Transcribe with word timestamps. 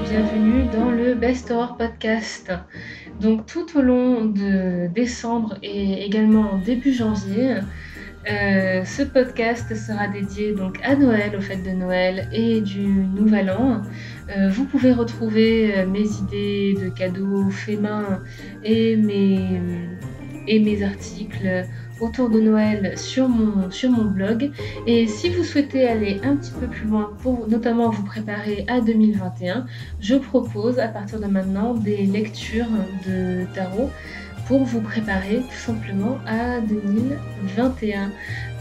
bienvenue 0.00 0.64
dans 0.72 0.90
le 0.90 1.14
Best 1.14 1.50
Horror 1.50 1.76
Podcast. 1.76 2.52
Donc 3.20 3.46
tout 3.46 3.66
au 3.76 3.82
long 3.82 4.26
de 4.26 4.86
décembre 4.86 5.56
et 5.62 6.04
également 6.04 6.52
en 6.52 6.58
début 6.58 6.92
janvier, 6.92 7.56
euh, 8.30 8.84
ce 8.84 9.02
podcast 9.02 9.74
sera 9.74 10.06
dédié 10.06 10.52
donc 10.54 10.78
à 10.84 10.94
Noël, 10.94 11.34
aux 11.36 11.40
fêtes 11.40 11.64
de 11.64 11.70
Noël 11.70 12.28
et 12.32 12.60
du 12.60 12.86
Nouvel 12.86 13.50
An. 13.50 13.82
Euh, 14.36 14.48
vous 14.48 14.66
pouvez 14.66 14.92
retrouver 14.92 15.76
euh, 15.76 15.86
mes 15.86 16.06
idées 16.06 16.74
de 16.80 16.90
cadeaux 16.90 17.50
faits 17.50 17.80
main 17.80 18.22
et 18.62 18.96
mes 18.96 20.82
articles 20.84 21.64
autour 22.00 22.30
de 22.30 22.40
Noël 22.40 22.96
sur 22.96 23.28
mon, 23.28 23.70
sur 23.70 23.90
mon 23.90 24.04
blog. 24.04 24.50
Et 24.86 25.06
si 25.06 25.30
vous 25.30 25.44
souhaitez 25.44 25.88
aller 25.88 26.20
un 26.22 26.36
petit 26.36 26.52
peu 26.52 26.66
plus 26.66 26.86
loin 26.86 27.10
pour 27.22 27.48
notamment 27.48 27.90
vous 27.90 28.04
préparer 28.04 28.64
à 28.68 28.80
2021, 28.80 29.66
je 30.00 30.14
propose 30.14 30.78
à 30.78 30.88
partir 30.88 31.20
de 31.20 31.26
maintenant 31.26 31.74
des 31.74 32.04
lectures 32.04 32.66
de 33.06 33.44
tarot 33.54 33.90
pour 34.48 34.64
vous 34.64 34.80
préparer 34.80 35.42
tout 35.42 35.58
simplement 35.58 36.18
à 36.26 36.60
2021. 36.60 38.10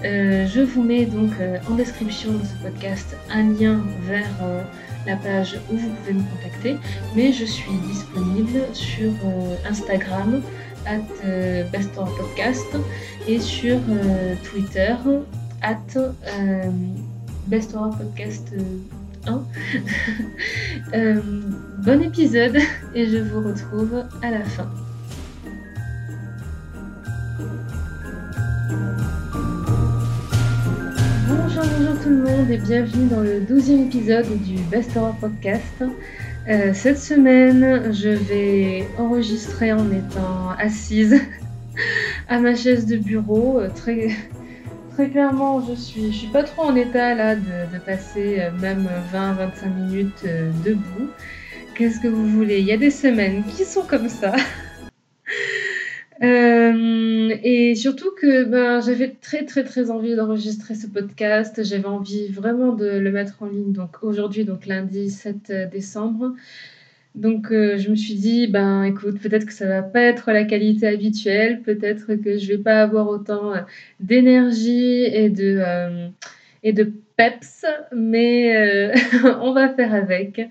Euh, 0.04 0.46
je 0.46 0.60
vous 0.60 0.84
mets 0.84 1.06
donc 1.06 1.32
euh, 1.40 1.58
en 1.72 1.76
description 1.76 2.34
de 2.34 2.44
ce 2.44 2.62
podcast 2.62 3.16
un 3.32 3.44
lien 3.54 3.82
vers 4.02 4.30
euh, 4.44 4.62
la 5.08 5.16
page 5.16 5.58
où 5.72 5.78
vous 5.78 5.90
pouvez 5.90 6.14
me 6.14 6.24
contacter, 6.24 6.76
mais 7.16 7.32
je 7.32 7.46
suis 7.46 7.72
disponible 7.88 8.60
sur 8.74 9.12
Instagram, 9.68 10.42
at 10.88 11.02
euh, 11.26 11.64
Podcast 11.70 12.78
et 13.28 13.40
sur 13.40 13.78
euh, 13.90 14.36
Twitter 14.44 14.96
at 15.62 15.78
euh, 15.98 16.72
Podcast 17.50 18.54
1. 19.26 19.44
bon 21.84 22.02
épisode 22.02 22.58
et 22.96 23.06
je 23.08 23.18
vous 23.18 23.42
retrouve 23.48 24.04
à 24.22 24.32
la 24.32 24.44
fin. 24.46 24.70
Bonjour, 31.28 31.64
bonjour 31.64 32.04
tout 32.04 32.10
le 32.10 32.24
monde 32.24 32.50
et 32.50 32.58
bienvenue 32.58 33.08
dans 33.08 33.22
le 33.22 33.42
12e 33.42 33.88
épisode 33.88 34.42
du 34.44 34.56
Best 34.72 34.96
Horror 34.96 35.16
Podcast. 35.18 35.84
Euh, 36.50 36.74
cette 36.74 36.98
semaine, 36.98 37.92
je 37.92 38.08
vais 38.08 38.88
enregistrer 38.98 39.74
en 39.74 39.92
étant 39.92 40.52
assise 40.58 41.20
à 42.30 42.40
ma 42.40 42.56
chaise 42.56 42.86
de 42.86 42.96
bureau. 42.96 43.60
Euh, 43.60 43.68
très, 43.68 44.12
très 44.94 45.10
clairement, 45.10 45.62
je 45.68 45.74
suis, 45.76 46.14
je 46.14 46.18
suis 46.20 46.28
pas 46.28 46.44
trop 46.44 46.62
en 46.62 46.76
état 46.76 47.14
là 47.16 47.36
de, 47.36 47.78
passer 47.86 48.40
euh, 48.40 48.52
même 48.52 48.88
20-25 49.14 49.76
minutes 49.76 50.26
debout. 50.64 51.10
Qu'est-ce 51.76 52.00
que 52.00 52.08
vous 52.08 52.26
voulez? 52.26 52.60
Il 52.60 52.66
y 52.66 52.72
a 52.72 52.78
des 52.78 52.92
semaines 52.92 53.44
qui 53.44 53.66
sont 53.66 53.84
comme 53.84 54.08
ça. 54.08 54.34
Euh, 56.24 57.36
et 57.44 57.76
surtout 57.76 58.12
que 58.20 58.44
ben, 58.46 58.82
j'avais 58.82 59.10
très 59.10 59.46
très 59.46 59.64
très 59.64 59.92
envie 59.92 60.16
d'enregistrer 60.16 60.76
ce 60.76 60.88
podcast. 60.88 61.64
J'avais 61.64 61.86
envie 61.86 62.28
vraiment 62.30 62.74
de 62.74 62.88
le 62.88 63.12
mettre 63.12 63.44
en 63.44 63.48
ligne. 63.48 63.72
Donc 63.72 63.98
aujourd'hui, 64.04 64.44
donc 64.44 64.66
lundi 64.66 65.10
7 65.10 65.70
décembre. 65.72 66.34
Donc 67.16 67.52
euh, 67.52 67.78
je 67.78 67.90
me 67.90 67.96
suis 67.96 68.16
dit, 68.16 68.48
ben 68.48 68.84
écoute, 68.84 69.20
peut-être 69.20 69.46
que 69.46 69.54
ça 69.54 69.68
va 69.68 69.82
pas 69.82 70.02
être 70.02 70.32
la 70.32 70.44
qualité 70.44 70.88
habituelle, 70.88 71.62
peut-être 71.62 72.16
que 72.16 72.38
je 72.38 72.48
vais 72.48 72.60
pas 72.60 72.82
avoir 72.82 73.08
autant 73.10 73.54
euh, 73.54 73.62
d'énergie 74.00 75.04
et 75.04 75.30
de 75.30 76.10
et 76.64 76.74
de 76.74 76.92
peps, 77.16 77.66
mais 77.96 78.92
on 79.42 79.54
va 79.54 79.70
faire 79.74 79.94
avec. 79.94 80.42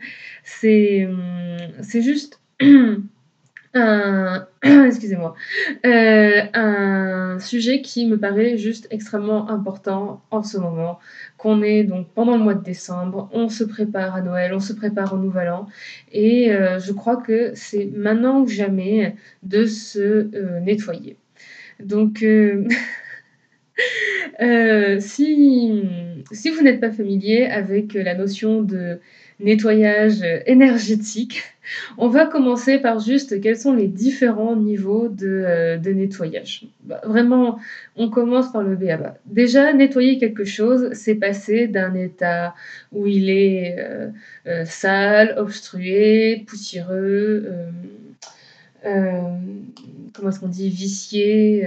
C'est 0.44 1.09
c'est 1.83 2.03
juste 2.03 2.41
un, 3.76 4.47
excusez-moi, 4.87 5.34
euh, 5.84 6.42
un 6.54 7.38
sujet 7.38 7.81
qui 7.82 8.06
me 8.06 8.19
paraît 8.19 8.56
juste 8.56 8.88
extrêmement 8.91 9.50
important 9.50 10.22
en 10.31 10.42
ce 10.42 10.59
moment, 10.59 10.98
qu'on 11.37 11.62
est 11.62 11.84
donc 11.84 12.09
pendant 12.14 12.37
le 12.37 12.42
mois 12.42 12.54
de 12.54 12.64
décembre, 12.64 13.28
on 13.32 13.48
se 13.48 13.64
prépare 13.64 14.14
à 14.14 14.22
Noël, 14.22 14.53
on 14.54 14.60
se 14.60 14.72
prépare 14.72 15.12
au 15.14 15.19
Nouvel 15.19 15.50
An, 15.50 15.66
et 16.12 16.53
euh, 16.53 16.78
je 16.78 16.92
crois 16.92 17.16
que 17.16 17.53
c'est 17.54 17.87
maintenant 17.94 18.41
ou 18.42 18.48
jamais 18.48 19.16
de 19.42 19.64
se 19.66 20.00
euh, 20.34 20.60
nettoyer. 20.60 21.16
Donc, 21.78 22.25
si, 25.00 25.82
si 26.32 26.50
vous 26.50 26.62
n'êtes 26.62 26.81
pas 26.81 26.91
familier 26.91 27.44
avec 27.44 27.94
la 27.94 28.14
notion 28.14 28.62
de 28.62 29.00
nettoyage 29.41 30.23
énergétique, 30.47 31.43
on 31.99 32.09
va 32.09 32.27
commencer 32.27 32.79
par 32.79 33.01
juste 33.01 33.41
quels 33.41 33.59
sont 33.59 33.75
les 33.75 33.89
différents 33.89 34.57
niveaux 34.57 35.09
de, 35.09 35.45
euh, 35.47 35.79
nettoyage. 35.79 36.65
Bah, 36.85 37.01
vraiment, 37.05 37.59
on 37.97 38.09
commence 38.09 38.53
par 38.53 38.63
le 38.63 38.77
B 38.77 38.85
à 38.85 38.97
bas. 38.97 39.19
Déjà, 39.27 39.73
nettoyer 39.73 40.19
quelque 40.19 40.45
chose, 40.45 40.91
c'est 40.93 41.15
passer 41.15 41.67
d'un 41.67 41.95
état 41.95 42.55
où 42.93 43.07
il 43.07 43.31
est 43.31 43.77
euh, 43.79 44.09
euh, 44.47 44.65
sale, 44.65 45.35
obstrué, 45.39 46.45
poussiéreux, 46.47 47.53
comment 48.85 50.29
est-ce 50.29 50.39
qu'on 50.39 50.49
dit, 50.49 50.71
vicié 50.71 51.67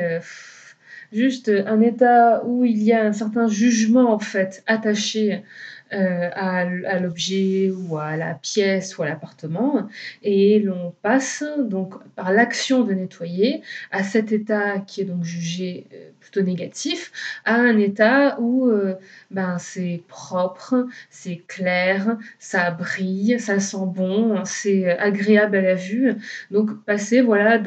juste 1.11 1.49
un 1.49 1.81
état 1.81 2.43
où 2.45 2.63
il 2.63 2.81
y 2.81 2.93
a 2.93 3.03
un 3.03 3.11
certain 3.11 3.47
jugement 3.47 4.13
en 4.13 4.19
fait 4.19 4.63
attaché 4.67 5.43
euh, 5.91 6.29
à, 6.33 6.65
l'objet 6.99 7.71
ou 7.71 7.97
à 7.97 8.15
la 8.15 8.35
pièce 8.35 8.95
ou 8.95 9.01
à 9.01 9.07
l'appartement 9.07 9.89
et 10.21 10.59
l'on 10.59 10.93
passe 11.01 11.43
donc 11.57 11.95
par 12.13 12.31
l'action 12.31 12.83
de 12.83 12.93
nettoyer 12.93 13.63
à 13.89 14.03
cet 14.03 14.31
état 14.31 14.77
qui 14.81 15.01
est 15.01 15.05
donc 15.05 15.23
jugé 15.23 15.87
euh, 15.91 16.11
plutôt 16.19 16.43
négatif 16.43 17.11
à 17.43 17.55
un 17.55 17.75
état 17.79 18.39
où 18.39 18.67
euh, 18.69 18.97
ben 19.31 19.57
c'est 19.57 20.03
propre, 20.07 20.85
c'est 21.09 21.41
clair, 21.47 22.19
ça 22.37 22.69
brille, 22.69 23.39
ça 23.39 23.59
sent 23.59 23.77
bon, 23.87 24.45
c'est 24.45 24.95
agréable 24.95 25.57
à 25.57 25.61
la 25.61 25.73
vue. 25.73 26.13
Donc 26.51 26.85
passer 26.85 27.21
voilà 27.21 27.59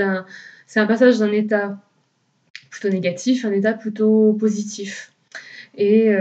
c'est 0.69 0.78
un 0.78 0.87
passage 0.87 1.19
d'un 1.19 1.33
état 1.33 1.77
plutôt 2.71 2.89
négatif 2.89 3.44
un 3.44 3.50
état 3.50 3.72
plutôt 3.72 4.34
positif. 4.34 5.12
Et 5.77 6.15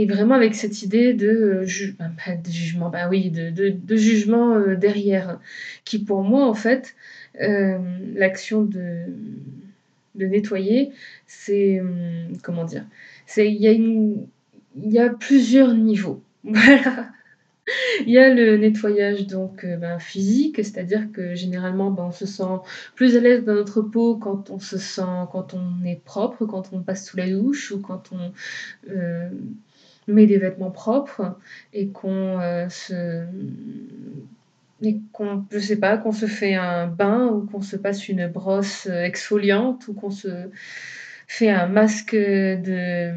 et 0.00 0.06
vraiment 0.06 0.34
avec 0.34 0.54
cette 0.54 0.82
idée 0.82 1.12
de, 1.12 1.28
euh, 1.28 1.66
bah, 1.98 2.06
jugement, 2.48 2.88
bah 2.88 3.08
oui, 3.10 3.30
de, 3.30 3.96
jugement 3.96 4.54
euh, 4.54 4.74
derrière, 4.74 5.38
qui 5.84 5.98
pour 5.98 6.22
moi, 6.22 6.48
en 6.48 6.54
fait, 6.54 6.94
euh, 7.42 7.78
l'action 8.14 8.62
de, 8.62 9.04
de 10.14 10.26
nettoyer, 10.26 10.92
c'est, 11.26 11.80
hum, 11.80 12.32
comment 12.42 12.64
dire, 12.64 12.86
c'est, 13.26 13.52
il 13.52 13.60
y 13.60 13.68
a 13.68 13.72
il 13.72 14.92
y 14.92 14.98
a 14.98 15.10
plusieurs 15.10 15.74
niveaux. 15.74 16.22
Voilà. 16.44 17.10
Il 18.00 18.10
y 18.10 18.18
a 18.18 18.32
le 18.34 18.56
nettoyage 18.56 19.26
donc 19.26 19.64
ben, 19.64 19.98
physique, 20.00 20.56
c'est-à-dire 20.56 21.12
que 21.12 21.34
généralement 21.36 21.90
ben, 21.90 22.04
on 22.04 22.10
se 22.10 22.26
sent 22.26 22.58
plus 22.96 23.16
à 23.16 23.20
l'aise 23.20 23.44
dans 23.44 23.54
notre 23.54 23.82
peau 23.82 24.16
quand 24.16 24.50
on 24.50 24.58
se 24.58 24.78
sent 24.78 25.28
quand 25.30 25.54
on 25.54 25.84
est 25.84 26.02
propre, 26.02 26.46
quand 26.46 26.70
on 26.72 26.80
passe 26.80 27.06
sous 27.06 27.16
la 27.16 27.28
douche 27.30 27.70
ou 27.70 27.80
quand 27.80 28.10
on 28.12 28.32
met 30.10 30.26
des 30.26 30.38
vêtements 30.38 30.70
propres 30.70 31.36
et 31.72 31.88
qu'on 31.88 32.40
euh, 32.40 32.68
se 32.68 33.24
et 34.82 34.98
qu'on 35.12 35.44
sais 35.58 35.76
pas 35.76 35.98
qu'on 35.98 36.12
se 36.12 36.26
fait 36.26 36.54
un 36.54 36.86
bain 36.86 37.26
ou 37.26 37.46
qu'on 37.46 37.60
se 37.60 37.76
passe 37.76 38.08
une 38.08 38.28
brosse 38.28 38.86
exfoliante 38.86 39.88
ou 39.88 39.94
qu'on 39.94 40.10
se 40.10 40.48
fait 41.26 41.50
un 41.50 41.66
masque 41.66 42.14
de 42.16 43.10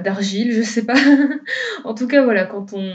d'argile 0.00 0.52
je 0.52 0.62
sais 0.62 0.84
pas. 0.84 0.98
En 1.84 1.94
tout 1.94 2.06
cas 2.06 2.22
voilà 2.22 2.44
quand 2.44 2.72
on 2.72 2.92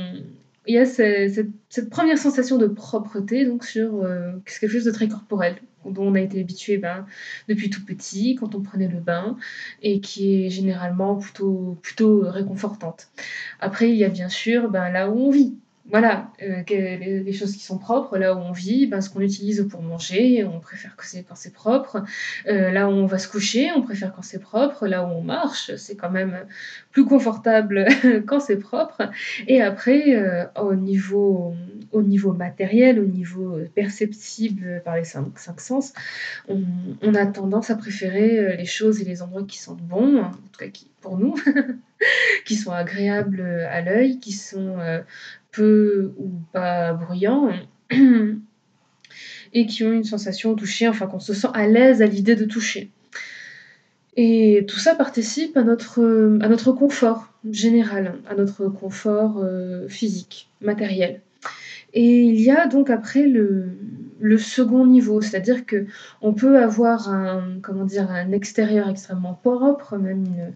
il 0.67 0.75
y 0.75 0.77
a 0.77 0.85
cette, 0.85 1.47
cette, 1.69 1.89
première 1.89 2.17
sensation 2.17 2.57
de 2.57 2.67
propreté 2.67 3.45
donc 3.45 3.63
sur 3.63 4.03
euh, 4.03 4.33
quelque 4.45 4.69
chose 4.69 4.83
de 4.83 4.91
très 4.91 5.07
corporel 5.07 5.55
dont 5.91 6.07
on 6.07 6.15
a 6.15 6.21
été 6.21 6.39
habitué 6.39 6.77
ben, 6.77 7.05
depuis 7.47 7.69
tout 7.69 7.83
petit, 7.85 8.35
quand 8.35 8.55
on 8.55 8.61
prenait 8.61 8.87
le 8.87 8.99
bain, 8.99 9.37
et 9.81 9.99
qui 10.01 10.45
est 10.45 10.49
généralement 10.49 11.15
plutôt, 11.15 11.77
plutôt 11.81 12.21
réconfortante. 12.29 13.09
Après, 13.59 13.89
il 13.89 13.95
y 13.95 14.03
a 14.03 14.09
bien 14.09 14.29
sûr 14.29 14.69
ben, 14.69 14.89
là 14.89 15.09
où 15.09 15.19
on 15.19 15.31
vit. 15.31 15.57
Voilà, 15.89 16.31
que 16.39 16.73
les 17.23 17.33
choses 17.33 17.53
qui 17.53 17.63
sont 17.63 17.77
propres, 17.77 18.17
là 18.17 18.35
où 18.35 18.39
on 18.39 18.51
vit, 18.51 18.87
ben, 18.87 18.99
ce 18.99 19.09
qu'on 19.09 19.21
utilise 19.21 19.65
pour 19.69 19.81
manger, 19.81 20.43
on 20.43 20.59
préfère 20.59 20.95
que 20.97 21.05
c'est 21.05 21.23
quand 21.23 21.35
c'est 21.35 21.53
propre. 21.53 22.03
Heu, 22.47 22.71
là 22.71 22.89
où 22.89 22.91
on 22.91 23.05
va 23.05 23.17
se 23.17 23.27
coucher, 23.27 23.71
on 23.75 23.81
préfère 23.81 24.13
quand 24.13 24.21
c'est 24.21 24.39
propre. 24.39 24.85
Là 24.87 25.03
où 25.03 25.07
on 25.07 25.21
marche, 25.21 25.75
c'est 25.77 25.95
quand 25.95 26.09
même 26.09 26.45
plus 26.91 27.05
confortable 27.05 27.85
quand 28.27 28.39
c'est 28.39 28.57
propre 28.57 29.09
et 29.47 29.61
après, 29.61 30.15
heu, 30.15 30.47
au 30.61 30.75
niveau 30.75 31.53
au 31.93 32.01
niveau 32.01 32.33
matériel, 32.33 32.99
au 32.99 33.05
niveau, 33.05 33.57
perceptible 33.73 34.81
par 34.83 34.97
les 34.97 35.05
cinq 35.05 35.39
cinq 35.39 35.61
sens, 35.61 35.93
on 36.49 37.15
a 37.15 37.25
tendance 37.25 37.69
à 37.69 37.75
préférer, 37.75 38.57
les 38.57 38.65
choses 38.65 39.01
et 39.01 39.05
les 39.05 39.21
endroits 39.21 39.45
qui 39.47 39.57
sentent 39.57 39.81
bon, 39.81 40.21
en 40.21 40.31
tout 40.31 40.59
cas 40.59 40.67
qui 40.67 40.89
pour 41.01 41.17
nous, 41.17 41.35
qui 42.45 42.55
sont 42.55 42.71
agréables, 42.71 43.41
à 43.41 43.81
l'œil, 43.81 44.19
qui 44.19 44.33
sont, 44.33 44.77
ou 45.63 46.31
pas 46.53 46.93
bruyants 46.93 47.49
et 49.53 49.65
qui 49.65 49.83
ont 49.83 49.91
une 49.91 50.03
sensation 50.03 50.51
au 50.51 50.55
toucher, 50.55 50.87
enfin 50.87 51.07
qu'on 51.07 51.19
se 51.19 51.33
sent 51.33 51.47
à 51.53 51.67
l'aise 51.67 52.01
à 52.01 52.05
l'idée 52.05 52.35
de 52.35 52.45
toucher. 52.45 52.91
Et 54.15 54.65
tout 54.67 54.79
ça 54.79 54.95
participe 54.95 55.55
à 55.57 55.63
notre, 55.63 56.01
à 56.41 56.47
notre 56.47 56.71
confort 56.71 57.31
général, 57.49 58.15
à 58.27 58.35
notre 58.35 58.67
confort, 58.67 59.43
heu, 59.43 59.87
physique, 59.87 60.49
matériel 60.59 61.21
et 61.93 62.23
il 62.23 62.39
y 62.41 62.51
a 62.51 62.67
donc 62.67 62.89
après 62.89 63.25
le 64.19 64.37
second 64.37 64.85
niveau, 64.85 65.21
c'est-à-dire 65.21 65.63
qu'on 65.65 66.33
peut 66.33 66.57
avoir 66.59 67.09
un 67.09 67.59
comment 67.61 67.85
dire? 67.85 68.09
Un 68.11 68.31
extérieur 68.31 68.89
extrêmement 68.89 69.35
propre, 69.35 69.97
même 69.97 70.25
une 70.25 70.53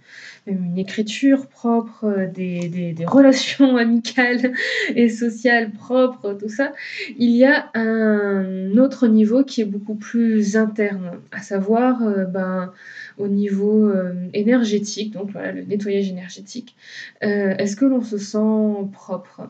même 0.48 0.66
une 0.66 0.78
écriture 0.78 1.48
propre, 1.48 2.28
des 2.34 2.70
des 2.70 3.06
relations 3.06 3.78
amicales 3.78 4.54
et 4.96 5.10
sociales 5.10 5.72
propres, 5.72 6.34
tout 6.34 6.50
ça. 6.50 6.74
Il 7.18 7.32
y 7.32 7.46
a 7.46 7.70
un 7.76 8.78
autre 8.78 9.08
niveau 9.08 9.44
qui 9.44 9.62
est 9.62 9.66
beaucoup 9.66 9.96
plus 9.96 10.58
interne, 10.58 11.20
à 11.32 11.42
savoir, 11.42 12.04
heu, 12.04 12.26
ben, 12.26 12.74
au 13.18 13.28
niveau, 13.28 13.92
hem, 13.94 14.30
énergétique, 14.34 15.14
donc 15.14 15.32
voilà, 15.32 15.52
le 15.52 15.64
nettoyage 15.64 16.10
énergétique. 16.10 16.76
Heu, 17.24 17.54
est-ce 17.60 17.76
que 17.76 17.86
l'on 17.86 18.02
se 18.02 18.18
sent 18.18 18.90
propre? 18.94 19.50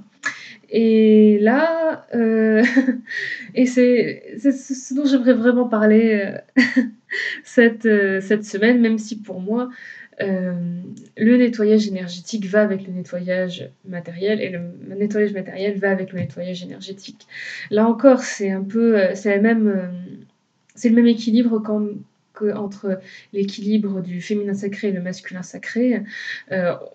Et 0.70 1.38
là, 1.40 2.08
heu 2.16 2.62
et 3.56 3.66
c'est 3.66 4.38
ce 4.40 4.94
dont 4.94 5.06
j'aimerais 5.06 5.34
vraiment 5.34 5.68
parler, 5.68 6.34
heu, 6.58 6.64
cette, 7.44 7.86
heu, 7.86 8.22
cette 8.22 8.46
semaine, 8.46 8.80
même 8.82 8.98
si 8.98 9.20
pour 9.20 9.40
moi, 9.42 9.70
le 10.20 11.38
nettoyage 11.38 11.88
énergétique 11.88 12.46
va 12.46 12.62
avec 12.62 12.86
le 12.86 12.94
nettoyage 12.94 13.70
matériel 13.86 14.40
et 14.40 14.50
le 14.50 14.60
nettoyage 14.96 15.34
matériel 15.34 15.80
va 15.80 15.90
avec 15.90 16.14
le 16.14 16.20
nettoyage 16.20 16.64
énergétique. 16.64 17.26
Là 17.72 17.88
encore, 17.88 18.20
c'est 18.22 18.52
un 18.52 18.62
peu, 18.62 19.00
c'est 19.16 19.36
le 19.36 19.42
même 20.96 21.08
équilibre 21.08 21.60
qu'en 21.60 21.88
qu'entre 22.34 23.00
l'équilibre 23.34 24.02
du 24.02 24.22
féminin 24.22 24.54
sacré 24.54 24.90
et 24.90 24.92
le 24.92 25.02
masculin 25.02 25.44
sacré. 25.44 26.04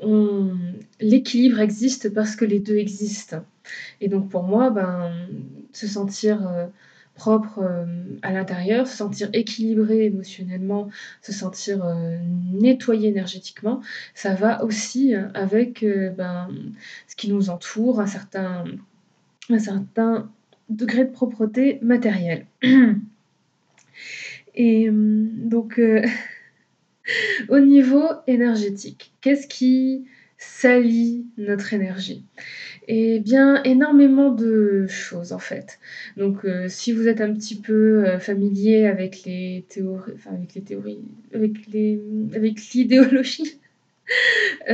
On 0.02 0.54
l'équilibre 1.00 1.60
existe 1.60 2.12
parce 2.12 2.36
que 2.36 2.44
les 2.44 2.60
2 2.60 2.76
existent 2.76 3.44
et 4.00 4.08
donc 4.08 4.28
pour 4.28 4.42
moi, 4.42 4.70
ben, 4.70 5.12
se 5.72 5.86
sentir, 5.86 6.42
heu, 6.48 6.66
propre, 7.14 7.62
hem, 7.62 8.18
à 8.22 8.32
l'intérieur, 8.32 8.86
se 8.86 8.96
sentir 8.96 9.30
équilibré 9.32 10.06
émotionnellement, 10.06 10.90
se 11.22 11.32
sentir, 11.32 11.84
nettoyé 12.52 13.08
énergétiquement, 13.08 13.80
ça 14.14 14.34
va 14.34 14.62
aussi 14.64 15.14
avec, 15.34 15.84
ben, 16.16 16.48
ce 17.08 17.16
qui 17.16 17.30
nous 17.30 17.50
entoure, 17.50 18.00
un 18.00 18.06
certain 18.06 18.64
un 19.48 19.58
certain 19.60 20.28
degré 20.68 21.04
de 21.04 21.10
propreté 21.12 21.78
matérielle 21.82 22.46
et 24.56 24.84
hem, 24.84 25.48
donc 25.48 25.78
heu, 25.78 26.02
au 27.48 27.58
niveau 27.60 28.04
énergétique, 28.26 29.12
qu'est-ce 29.20 29.46
qui 29.46 30.04
salit 30.38 31.26
notre 31.38 31.72
énergie? 31.72 32.24
Et 32.88 33.20
bien, 33.20 33.62
énormément 33.64 34.30
de 34.32 34.86
choses, 34.88 35.32
en 35.32 35.38
fait. 35.38 35.78
Donc 36.16 36.44
heu, 36.44 36.68
si 36.68 36.92
vous 36.92 37.08
êtes 37.08 37.20
un 37.20 37.32
petit 37.34 37.60
peu, 37.60 38.18
familier 38.20 38.86
avec 38.86 39.24
les 39.24 39.64
théories 39.68 40.12
enfin 40.14 40.32
avec 40.34 40.54
les 40.54 40.62
théories, 40.62 41.02
avec 41.34 41.66
les, 41.68 42.00
avec 42.34 42.60
l'idéologie, 42.74 43.60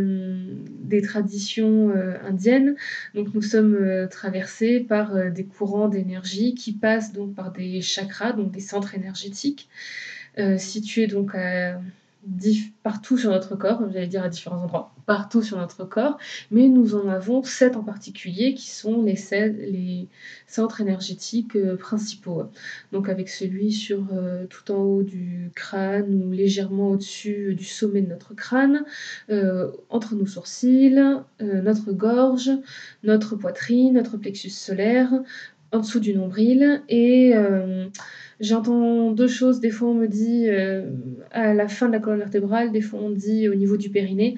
mmh, 0.00 0.64
des 0.80 1.02
traditions, 1.02 1.90
heu, 1.90 2.16
indiennes, 2.24 2.76
donc 3.14 3.34
nous 3.34 3.42
sommes, 3.42 3.74
heu, 3.76 4.08
traversés 4.10 4.80
par, 4.80 5.30
des 5.30 5.44
courants 5.44 5.88
d'énergie 5.88 6.54
qui 6.54 6.72
passent 6.72 7.12
donc 7.12 7.34
par 7.34 7.52
des 7.52 7.82
chakras, 7.82 8.32
donc 8.32 8.52
des 8.52 8.60
centres 8.60 8.94
énergétiques, 8.94 9.68
situés 10.58 11.08
donc 11.08 11.34
à 11.34 11.80
partout 12.82 13.16
sur 13.16 13.30
notre 13.30 13.54
corps, 13.56 13.80
j'allais 13.92 14.06
dire 14.08 14.22
à 14.24 14.28
différents 14.28 14.62
endroits, 14.62 14.92
partout 15.06 15.42
sur 15.42 15.56
notre 15.56 15.84
corps, 15.84 16.18
mais 16.50 16.68
nous 16.68 16.94
en 16.96 17.08
avons 17.08 17.42
7 17.44 17.76
en 17.76 17.84
particulier 17.84 18.54
qui 18.54 18.70
sont 18.70 19.02
les 19.02 19.16
les 19.58 20.08
centres 20.46 20.80
énergétiques, 20.80 21.54
heu, 21.56 21.76
principaux. 21.76 22.44
Donc 22.92 23.08
avec 23.08 23.28
celui 23.28 23.72
sur, 23.72 24.12
heu, 24.12 24.46
tout 24.50 24.70
en 24.72 24.80
haut 24.82 25.02
du 25.02 25.52
crâne 25.54 26.12
ou 26.14 26.32
légèrement 26.32 26.90
au-dessus 26.90 27.54
du 27.54 27.64
sommet 27.64 28.02
de 28.02 28.08
notre 28.08 28.34
crâne, 28.34 28.84
heu, 29.30 29.72
entre 29.88 30.14
nos 30.16 30.26
sourcils, 30.26 30.98
notre 31.40 31.92
gorge, 31.92 32.50
notre 33.04 33.36
poitrine, 33.36 33.94
notre 33.94 34.16
plexus 34.16 34.50
solaire, 34.50 35.12
en 35.72 35.80
dessous 35.80 36.00
du 36.00 36.14
nombril 36.14 36.82
et 36.88 37.34
j'entends 38.40 39.10
2 39.12 39.28
choses, 39.28 39.60
des 39.60 39.70
fois 39.70 39.88
on 39.88 39.94
me 39.94 40.06
dit, 40.08 40.46
hem, 40.46 41.16
à 41.30 41.54
la 41.54 41.68
fin 41.68 41.86
de 41.88 41.92
la 41.92 41.98
colonne 42.00 42.20
vertébrale, 42.20 42.72
des 42.72 42.80
fois 42.80 43.00
on 43.02 43.10
dit 43.10 43.48
au 43.48 43.54
niveau 43.54 43.76
du 43.76 43.90
périnée. 43.90 44.36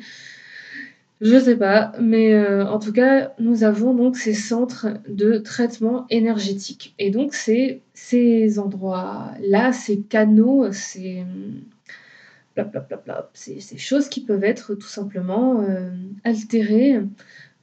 Je 1.21 1.39
sais 1.39 1.57
pas, 1.57 1.93
mais 2.01 2.33
heu, 2.33 2.63
en 2.63 2.79
tout 2.79 2.93
cas, 2.93 3.35
nous 3.39 3.63
avons 3.63 3.93
donc 3.95 4.17
ces 4.17 4.33
centres 4.33 4.89
de 5.07 5.37
traitement 5.37 6.07
énergétique 6.09 6.95
et 6.99 7.11
donc 7.11 7.35
c'est 7.35 7.83
ces 7.93 8.59
endroits-là, 8.59 9.73
ces 9.73 10.01
canaux, 10.01 10.73
ces, 10.73 11.25
plop, 12.55 12.71
ces 13.35 13.61
ces 13.61 13.79
choses 13.79 14.09
qui 14.09 14.23
peuvent 14.25 14.45
être 14.45 14.75
tout 14.75 14.89
simplement, 14.89 15.63
hem, 15.63 16.15
altérées 16.25 17.01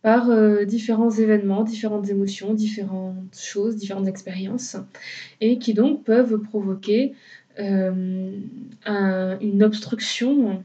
par, 0.08 0.30
heu, 0.32 0.66
différents 0.66 1.12
événements, 1.12 1.64
différentes 1.64 2.10
émotions, 2.10 2.54
différentes 2.54 3.36
choses, 3.38 3.76
différentes 3.78 4.08
expériences 4.08 4.78
et 5.42 5.60
qui 5.60 5.74
donc 5.74 6.04
peuvent 6.06 6.40
provoquer, 6.42 7.14
un 8.86 9.38
une 9.42 9.64
obstruction 9.64 10.64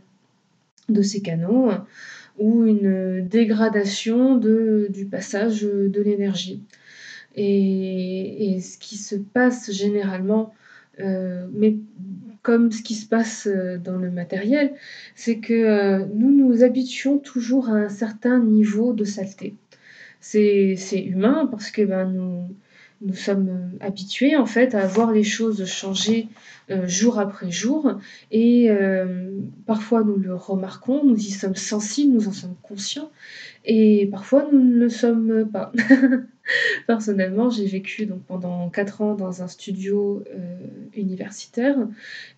de 0.89 1.03
ces 1.03 1.21
canaux 1.23 1.71
ou 2.39 2.65
une 2.65 3.27
dégradation 3.29 4.37
de 4.37 4.89
du 4.93 5.07
passage, 5.07 5.63
de 5.63 6.01
l'énergie. 6.03 6.63
Et 7.37 8.59
ce 8.61 8.79
qui 8.79 8.97
se 8.97 9.17
passe 9.17 9.71
généralement, 9.73 10.53
heu, 11.01 11.49
mais 11.53 11.77
comme 12.43 12.73
ce 12.73 12.83
qui 12.83 12.95
se 12.95 13.07
passe, 13.07 13.47
heu, 13.47 13.79
dans 13.79 13.97
le 13.99 14.11
matériel, 14.11 14.75
c'est 15.15 15.39
que, 15.41 15.55
heu, 16.05 16.07
nous 16.15 16.31
nous 16.33 16.63
habituons 16.65 17.19
toujours 17.19 17.69
à 17.71 17.75
un 17.75 17.89
certain 17.89 18.39
niveau 18.41 18.93
de 18.95 19.05
saleté. 19.05 19.57
C'est 20.21 20.77
humain 21.07 21.49
parce 21.51 21.71
que, 21.71 21.83
ben, 21.83 22.07
nous 22.13 22.55
nous 23.03 23.15
sommes, 23.15 23.73
habitués 23.81 24.37
en 24.37 24.47
fait 24.47 24.75
à 24.77 24.87
voir 24.87 25.13
les 25.13 25.25
choses 25.25 25.65
changer, 25.67 26.29
heu, 26.71 26.87
jour 26.89 27.19
après 27.19 27.51
jour 27.51 27.99
et 28.31 28.71
parfois 29.67 30.05
nous 30.05 30.17
le 30.19 30.35
remarquons, 30.35 31.05
nous 31.05 31.17
y 31.19 31.31
sommes 31.31 31.57
sensibles, 31.57 32.15
nous 32.15 32.29
en 32.29 32.33
sommes 32.33 32.57
conscients 32.63 33.11
et 33.65 34.09
parfois 34.11 34.49
nous 34.53 34.63
ne 34.65 34.79
le 34.79 34.89
sommes 34.91 35.49
pas. 35.53 35.73
Personnellement, 36.87 37.51
j'ai 37.51 37.67
vécu 37.67 38.09
pendant 38.29 38.69
4 38.71 39.01
ans 39.03 39.15
dans 39.15 39.43
un 39.43 39.49
studio, 39.49 40.25
heu, 40.35 40.39
universitaire. 40.97 41.77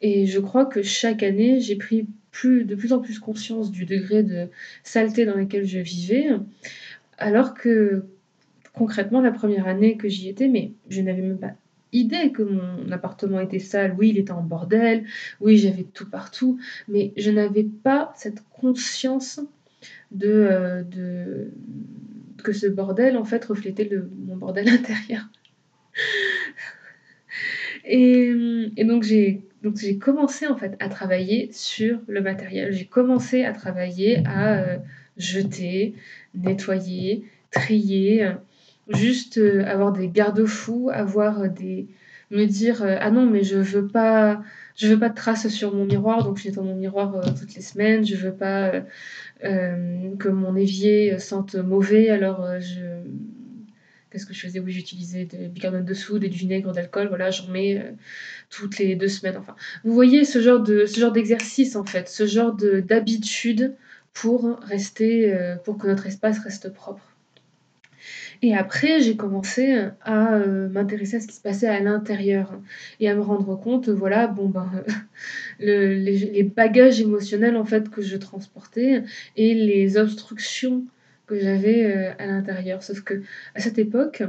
Et 0.01 0.27
je 0.27 0.39
crois 0.39 0.67
que 0.67 0.83
chaque 0.83 1.23
année, 1.23 1.61
j'ai 1.61 1.77
pris 1.77 2.07
de 2.43 2.75
plus 2.75 2.93
en 2.93 2.99
plus 2.99 3.19
conscience 3.21 3.71
du 3.71 3.85
degré 3.85 4.23
de 4.23 4.49
saleté 4.83 5.25
dans 5.25 5.37
lequel 5.37 5.65
je 5.65 5.79
vivais, 5.79 6.27
alors 7.17 7.55
que 7.55 8.05
concrètement 8.73 9.21
la 9.21 9.31
1re 9.31 9.69
année 9.69 9.97
que 9.97 10.09
j'y 10.09 10.29
étais, 10.29 10.51
je 10.89 11.01
n'avais 11.01 11.23
même 11.23 11.39
pas 11.39 11.53
idée 11.93 12.33
que 12.33 12.43
mon 12.43 12.91
appartement 12.91 13.39
était 13.39 13.61
sale. 13.61 13.95
Oui, 13.97 14.09
il 14.11 14.19
était 14.19 14.33
en 14.33 14.43
bordel, 14.43 15.05
oui, 15.41 15.59
j'avais 15.59 15.85
tout 15.85 16.11
partout, 16.11 16.59
mais 16.89 17.13
je 17.17 17.31
n'avais 17.31 17.63
pas 17.63 18.13
cette 18.17 18.43
conscience 18.61 19.41
de, 20.11 20.85
de 20.91 21.53
que 22.45 22.53
ce 22.53 22.69
bordel 22.69 23.17
en 23.17 23.25
fait 23.25 23.45
reflétait 23.45 23.85
le 23.85 24.09
mon 24.27 24.37
bordel 24.37 24.69
intérieur 24.79 25.29
et 27.85 28.33
et 28.77 28.85
donc 28.85 29.03
j'ai 29.03 29.43
commencé 29.99 30.47
en 30.47 30.57
fait 30.57 30.77
à 30.81 30.89
travailler 30.89 31.51
sur 31.53 32.01
le 32.07 32.21
matériel. 32.21 32.73
J'ai 32.73 32.85
commencé 32.87 33.45
à 33.45 33.53
travailler 33.53 34.23
à, 34.27 34.75
heu, 34.75 34.79
jeter, 35.17 35.95
nettoyer, 36.35 37.25
trier, 37.51 38.31
juste, 38.89 39.39
heu, 39.39 39.65
avoir 39.67 39.93
des 39.93 40.09
garde-fous, 40.09 40.91
avoir, 40.93 41.49
des 41.49 41.89
me 42.31 42.47
dire, 42.47 42.83
heu: 42.83 42.97
«Ah 43.01 43.11
non, 43.11 43.27
mais 43.27 43.43
je 43.45 43.57
veux 43.57 43.87
pas 43.87 44.43
je 44.77 44.89
veux 44.89 44.99
pas 44.99 45.09
de 45.11 45.15
traces 45.15 45.49
sur 45.49 45.75
mon 45.75 45.85
miroir, 45.87 46.25
donc 46.25 46.39
je 46.39 46.49
nettoie 46.49 46.65
mon 46.65 46.75
miroir, 46.77 47.17
heu, 47.17 47.23
toutes 47.39 47.55
les 47.55 47.63
semaines. 47.63 48.05
Je 48.05 48.17
veux 48.17 48.35
pas, 48.35 48.75
heu, 48.77 48.83
hem, 49.43 50.17
que 50.19 50.29
mon 50.29 50.57
évier, 50.57 51.19
sente 51.19 51.55
mauvais, 51.57 52.11
alors, 52.11 52.61
je» 52.61 52.81
qu'est-ce 54.11 54.27
que 54.27 54.35
je 54.35 54.41
faisais? 54.43 54.61
Oui, 54.61 54.73
j'utilisais 54.73 55.27
du 55.27 55.49
bicarbonate 55.49 55.87
de 55.87 55.95
soude 55.95 56.25
et 56.25 56.29
du 56.29 56.39
vinaigre 56.39 56.73
d'alcool, 56.73 57.09
voilà, 57.09 57.31
j'en 57.31 57.49
mets, 57.49 57.95
toutes 58.51 58.79
les 58.79 58.97
2 58.97 59.09
semaines, 59.09 59.37
enfin. 59.39 59.57
Vous 59.85 59.95
voyez 59.95 60.25
ce 60.25 60.41
genre 60.41 60.61
de 60.61 60.87
ce 60.87 61.01
genre 61.01 61.13
d'exercice, 61.13 61.77
en 61.77 61.85
fait, 61.85 62.09
ce 62.09 62.27
genre 62.27 62.55
de 62.55 62.81
d'habitude 62.81 63.75
pour 64.15 64.59
rester, 64.63 65.35
pour 65.65 65.79
que 65.79 65.87
notre 65.89 66.07
espace 66.07 66.39
reste 66.41 66.71
propre. 66.73 67.14
Et 68.43 68.55
après, 68.57 69.01
j'ai 69.01 69.17
commencé, 69.17 69.77
à, 70.03 70.39
heu, 70.39 70.69
m'intéresser 70.69 71.17
à 71.17 71.21
ce 71.21 71.27
qui 71.27 71.35
se 71.37 71.41
passait 71.41 71.69
à 71.69 71.81
l'intérieur 71.81 72.61
et 73.01 73.09
à 73.09 73.15
me 73.15 73.21
rendre 73.21 73.57
compte, 73.57 73.89
voilà, 73.89 74.27
bon, 74.27 74.49
ben, 74.49 74.71
le 75.61 75.95
les 75.95 76.43
bagages 76.43 77.01
émotionnels, 77.01 77.57
en 77.57 77.65
fait, 77.65 77.89
que 77.91 78.03
je 78.03 78.17
transportais 78.17 79.03
et 79.37 79.55
les 79.55 79.97
obstructions 79.97 80.85
que 81.27 81.39
j'avais, 81.41 82.15
à 82.19 82.27
l'intérieur. 82.27 82.83
Sauf 82.83 83.03
qu'à 83.03 83.17
cette 83.57 83.79
époque, 83.79 84.23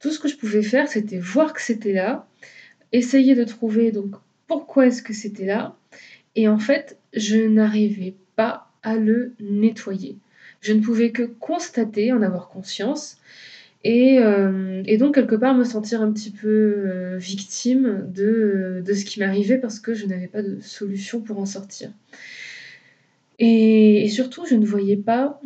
tout 0.00 0.10
ce 0.10 0.18
que 0.18 0.28
je 0.28 0.36
pouvais 0.36 0.62
faire, 0.62 0.88
c'était 0.88 1.18
voir 1.18 1.52
que 1.54 1.62
c'était 1.62 1.92
là, 1.92 2.26
essayer 2.92 3.34
de 3.34 3.44
trouver 3.44 3.92
donc 3.92 4.14
pourquoi 4.46 4.86
est-ce 4.86 5.02
que 5.02 5.14
c'était 5.14 5.46
là 5.46 5.76
et 6.36 6.48
en 6.48 6.58
fait, 6.58 6.98
je 7.12 7.36
n'arrivais 7.36 8.14
pas 8.36 8.68
à 8.82 8.96
le 8.96 9.34
nettoyer. 9.40 10.16
Je 10.64 10.72
ne 10.72 10.80
pouvais 10.80 11.10
que 11.12 11.22
constater, 11.22 12.10
en 12.12 12.22
avoir 12.22 12.48
conscience 12.48 13.18
et 13.84 14.14
hem 14.14 14.82
et 14.86 14.96
donc 14.96 15.14
quelque 15.14 15.34
part 15.34 15.54
me 15.54 15.64
sentir 15.64 16.00
un 16.00 16.10
petit 16.10 16.30
peu, 16.30 16.48
heu, 16.48 17.16
victime 17.18 18.06
de, 18.08 18.82
de 18.84 18.94
ce 18.94 19.04
qui 19.04 19.20
m'arrivait 19.20 19.58
parce 19.58 19.78
que 19.78 19.92
je 19.92 20.06
n'avais 20.06 20.26
pas 20.26 20.42
de 20.42 20.58
solution 20.60 21.20
pour 21.20 21.38
en 21.38 21.44
sortir. 21.44 21.90
Et 23.38 24.08
surtout, 24.08 24.46
je 24.46 24.54
ne 24.54 24.64
voyais 24.64 24.96
pas 24.96 25.40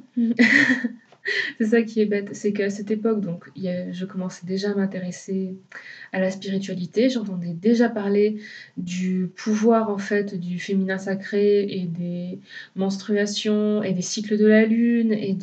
c'est 1.59 1.67
ça 1.67 1.83
qui 1.83 2.01
est 2.01 2.07
bête, 2.07 2.35
c'est 2.35 2.53
qu'à 2.53 2.71
cette 2.71 2.91
époque, 2.91 3.21
donc 3.21 3.51
je 3.57 4.05
commençais 4.05 4.47
déjà 4.47 4.71
à 4.71 4.75
m'intéresser 4.75 5.55
à 6.13 6.21
la 6.21 6.31
spiritualité. 6.31 7.11
J'entendais 7.11 7.53
déjà 7.53 7.89
parler 7.89 8.41
du 8.77 9.31
pouvoir, 9.37 9.91
en 9.91 9.99
fait, 9.99 10.35
du 10.39 10.59
féminin 10.59 10.99
sacré 10.99 11.63
et 11.65 11.87
des 11.87 12.39
menstruations 12.77 13.83
et 13.83 13.93
des 13.93 14.03
cycles 14.03 14.39
de 14.39 14.47
la 14.47 14.65
lune 14.65 15.13
et 15.13 15.37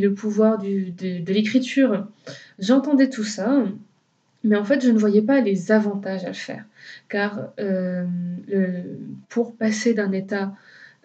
le 0.00 0.14
pouvoir 0.14 0.58
de 0.58 1.32
l'écriture. 1.32 2.06
J'entendais 2.58 3.08
tout 3.08 3.24
ça, 3.24 3.64
mais 4.44 4.56
en 4.56 4.64
fait, 4.64 4.84
je 4.84 4.90
ne 4.90 4.98
voyais 4.98 5.22
pas 5.22 5.40
les 5.40 5.72
avantages 5.72 6.24
à 6.24 6.28
le 6.28 6.34
faire. 6.34 6.64
Car, 7.08 7.52
le 7.58 8.82
pour 9.28 9.54
passer 9.56 9.94
d'un 9.94 10.12
état, 10.12 10.54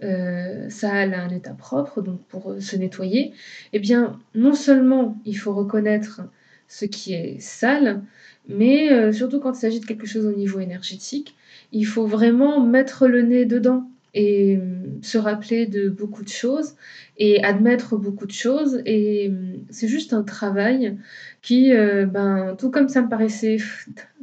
heu, 0.03 0.69
sale 0.69 1.13
à 1.13 1.24
un 1.24 1.29
état 1.29 1.53
propre, 1.53 2.01
donc 2.01 2.22
pour, 2.27 2.55
se 2.60 2.75
nettoyer, 2.75 3.33
eh 3.74 3.79
bien, 3.79 4.19
non 4.36 4.53
seulement 4.53 5.17
il 5.25 5.36
faut 5.36 5.53
reconnaître 5.53 6.22
ce 6.67 6.86
qui 6.86 7.13
est 7.13 7.39
sale, 7.39 8.03
mais 8.48 8.91
heu, 8.91 9.12
surtout 9.13 9.39
quand 9.39 9.53
il 9.53 9.60
s'agit 9.60 9.79
de 9.79 9.86
quelque 9.86 10.07
chose 10.07 10.25
au 10.25 10.33
niveau 10.33 10.60
énergétique, 10.60 11.36
il 11.72 11.86
faut 11.86 12.05
vraiment 12.05 12.60
mettre 12.65 13.07
le 13.07 13.22
nez 13.22 13.45
dedans 13.45 13.89
et 14.13 14.57
mmh, 14.57 15.01
se 15.03 15.17
rappeler 15.17 15.65
de 15.65 15.89
beaucoup 15.89 16.24
de 16.24 16.29
choses 16.29 16.75
et 17.17 17.43
admettre 17.43 17.98
beaucoup 17.98 18.25
de 18.27 18.31
choses. 18.31 18.81
Et 18.86 19.29
mmh, 19.29 19.65
c'est 19.69 19.88
juste 19.88 20.13
un 20.13 20.24
travail 20.24 20.98
qui, 21.41 21.72
ben, 21.74 22.55
tout 22.57 22.69
comme 22.72 22.89
ça 22.89 23.01
me 23.01 23.10
paraissait 23.10 23.57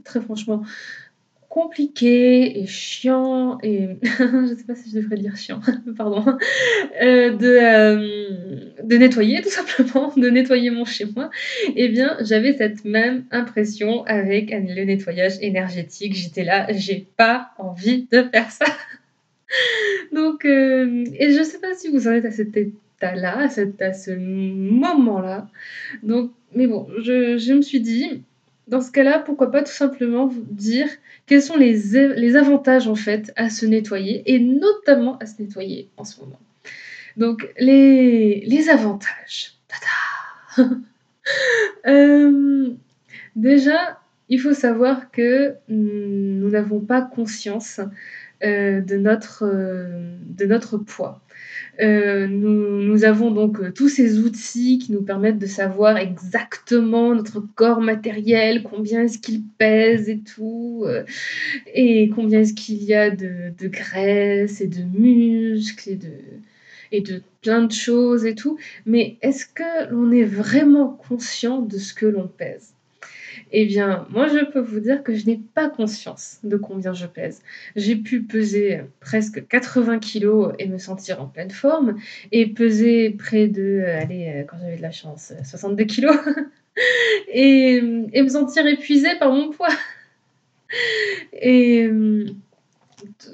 très 0.04 0.20
franchement 0.20 0.62
compliqué 1.50 2.60
et 2.60 2.66
chiant 2.66 3.58
et 3.64 3.88
je 4.02 4.54
sais 4.56 4.64
pas 4.64 4.76
si 4.76 4.88
je 4.88 5.00
devrais 5.00 5.16
dire 5.16 5.36
chiant, 5.36 5.60
pardon, 5.96 6.24
de, 6.24 7.56
hem, 7.56 8.86
de 8.88 8.96
nettoyer 8.96 9.42
tout 9.42 9.50
simplement, 9.50 10.12
de 10.16 10.30
nettoyer 10.30 10.70
mon 10.70 10.84
chez 10.84 11.06
moi 11.06 11.28
et 11.74 11.88
bien, 11.88 12.16
j'avais 12.20 12.56
cette 12.56 12.84
même 12.84 13.24
impression 13.32 14.04
avec 14.04 14.50
le 14.52 14.84
nettoyage 14.84 15.38
énergétique. 15.40 16.14
J'étais 16.14 16.44
là: 16.44 16.68
«J'ai 16.70 17.08
pas 17.16 17.50
envie 17.58 18.06
de 18.12 18.22
faire 18.22 18.50
ça». 18.50 18.66
Donc 20.12 20.44
hem 20.44 21.04
et 21.18 21.32
je 21.32 21.42
sais 21.42 21.58
pas 21.58 21.74
si 21.74 21.88
vous 21.88 22.06
en 22.06 22.12
êtes 22.12 22.24
à 22.24 22.30
cet 22.30 22.56
état-là, 22.56 23.38
à 23.40 23.48
cet 23.48 23.82
à 23.82 23.92
ce 23.92 24.12
moment-là. 24.12 25.48
Donc 26.04 26.30
mais 26.54 26.68
bon, 26.68 26.86
je 27.02 27.52
me 27.52 27.62
suis 27.62 27.80
dit: 27.80 28.22
«Dans 28.70 28.80
ce 28.80 28.90
cas-là, 28.92 29.18
pourquoi 29.18 29.50
pas 29.50 29.62
tout 29.62 29.72
simplement 29.72 30.26
vous 30.26 30.46
dire 30.48 30.88
quels 31.26 31.42
sont 31.42 31.56
les 31.56 31.74
les 32.24 32.36
avantages, 32.36 32.86
en 32.88 32.94
fait, 32.94 33.32
à 33.36 33.50
se 33.50 33.66
nettoyer 33.66 34.22
et 34.32 34.38
notamment 34.38 35.18
à 35.18 35.26
se 35.26 35.42
nettoyer 35.42 35.90
en 35.96 36.04
ce 36.04 36.20
moment». 36.20 36.40
Donc 37.16 37.52
les 37.58 38.40
les 38.46 38.68
avantages, 38.70 39.58
ta 39.68 39.76
da! 39.84 40.70
Hem, 41.84 42.76
déjà, 43.36 44.00
il 44.28 44.40
faut 44.40 44.54
savoir 44.54 45.10
que 45.10 45.56
nous 45.68 46.48
n'avons 46.48 46.80
pas 46.80 47.02
conscience, 47.02 47.80
de 48.42 48.96
notre, 48.96 49.44
heu, 49.46 50.18
de 50.26 50.46
notre 50.46 50.78
poids. 50.78 51.22
Heu, 51.82 52.26
nous 52.28 52.82
nous 52.82 53.04
avons 53.04 53.30
donc, 53.32 53.74
tous 53.74 53.88
ces 53.88 54.18
outils 54.20 54.78
qui 54.78 54.92
nous 54.92 55.02
permettent 55.02 55.38
de 55.38 55.46
savoir 55.46 55.98
exactement 55.98 57.14
notre 57.14 57.40
corps 57.56 57.80
matériel, 57.82 58.62
combien 58.64 59.02
est-ce 59.04 59.18
qu'il 59.18 59.42
pèse 59.58 60.08
et 60.10 60.20
tout, 60.22 60.86
et 61.74 62.10
combien 62.10 62.40
est-ce 62.40 62.54
qu'il 62.54 62.82
y 62.84 62.94
a 62.94 63.10
de 63.10 63.52
de 63.58 63.68
graisse 63.68 64.60
et 64.62 64.68
de 64.68 64.82
muscles 64.84 65.90
et 65.90 65.96
de 65.96 66.12
et 66.92 67.02
de 67.02 67.22
plein 67.42 67.64
de 67.64 67.72
choses 67.72 68.26
et 68.26 68.34
tout. 68.36 68.58
Mais 68.86 69.18
est-ce 69.22 69.46
que 69.46 69.90
l'on 69.92 70.12
est 70.12 70.24
vraiment 70.24 70.88
conscient 70.90 71.60
de 71.62 71.78
ce 71.78 71.94
que 71.94 72.06
l'on 72.06 72.28
pèse? 72.28 72.74
Eh 73.52 73.66
bien, 73.66 74.06
moi, 74.10 74.28
je 74.28 74.44
peux 74.44 74.60
vous 74.60 74.78
dire 74.80 75.02
que 75.02 75.14
je 75.14 75.26
n'ai 75.26 75.36
pas 75.54 75.68
conscience 75.68 76.38
de 76.44 76.56
combien 76.56 76.92
je 76.92 77.06
pèse. 77.06 77.42
J'ai 77.74 77.96
pu 77.96 78.22
peser 78.22 78.82
presque 79.00 79.46
80 79.48 79.98
kilogrammes 79.98 80.54
et 80.58 80.68
me 80.68 80.78
sentir 80.78 81.20
en 81.20 81.26
pleine 81.26 81.50
forme 81.50 81.96
et 82.30 82.46
peser 82.46 83.10
près 83.10 83.48
de, 83.48 83.82
allez, 83.86 84.42
heu, 84.42 84.46
quand 84.48 84.56
j'avais 84.60 84.76
de 84.76 84.82
la 84.82 84.92
chance, 84.92 85.32
62 85.44 85.84
kilogrammes 85.84 86.50
et 87.28 87.80
mmh 87.80 88.10
et 88.12 88.22
me 88.22 88.28
sentir 88.28 88.66
épuisée 88.66 89.16
par 89.18 89.32
mon 89.32 89.50
poids. 89.50 89.68
Et 91.32 91.90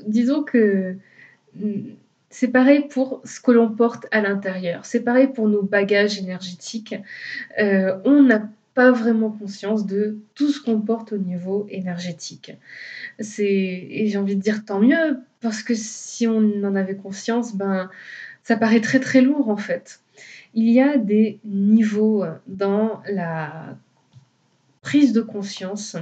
disons 0.06 0.42
que, 0.42 0.96
mmh, 1.54 1.90
c'est 2.30 2.48
pareil 2.48 2.88
pour 2.88 3.20
ce 3.24 3.40
que 3.40 3.50
l'on 3.50 3.70
porte 3.70 4.06
à 4.10 4.20
l'intérieur. 4.20 4.86
C'est 4.86 5.02
pareil 5.02 5.28
pour 5.28 5.48
nos 5.48 5.62
bagages 5.62 6.18
énergétiques. 6.18 6.94
On 7.58 8.22
n'a 8.22 8.48
pas 8.76 8.92
vraiment 8.92 9.30
conscience 9.30 9.86
de 9.86 10.18
tout 10.34 10.50
ce 10.52 10.60
qu'on 10.62 10.82
porte 10.82 11.12
au 11.12 11.16
niveau 11.16 11.66
énergétique. 11.70 12.52
C'est 13.18 13.88
et 13.90 14.06
j'ai 14.06 14.18
envie 14.18 14.36
de 14.36 14.42
dire 14.42 14.66
tant 14.66 14.80
mieux, 14.80 15.18
parce 15.40 15.62
que 15.62 15.74
si 15.74 16.26
on 16.28 16.62
en 16.62 16.76
avait 16.76 16.94
conscience, 16.94 17.56
ben, 17.56 17.88
ça 18.42 18.56
paraît 18.56 18.82
très, 18.82 19.00
très 19.00 19.22
lourd, 19.22 19.48
en 19.48 19.56
fait. 19.56 20.00
Il 20.52 20.70
y 20.70 20.80
a 20.82 20.98
des 20.98 21.40
niveaux 21.44 22.24
dans 22.46 23.02
la 23.10 23.78
prise 24.82 25.14
de 25.14 25.22
conscience 25.22 25.96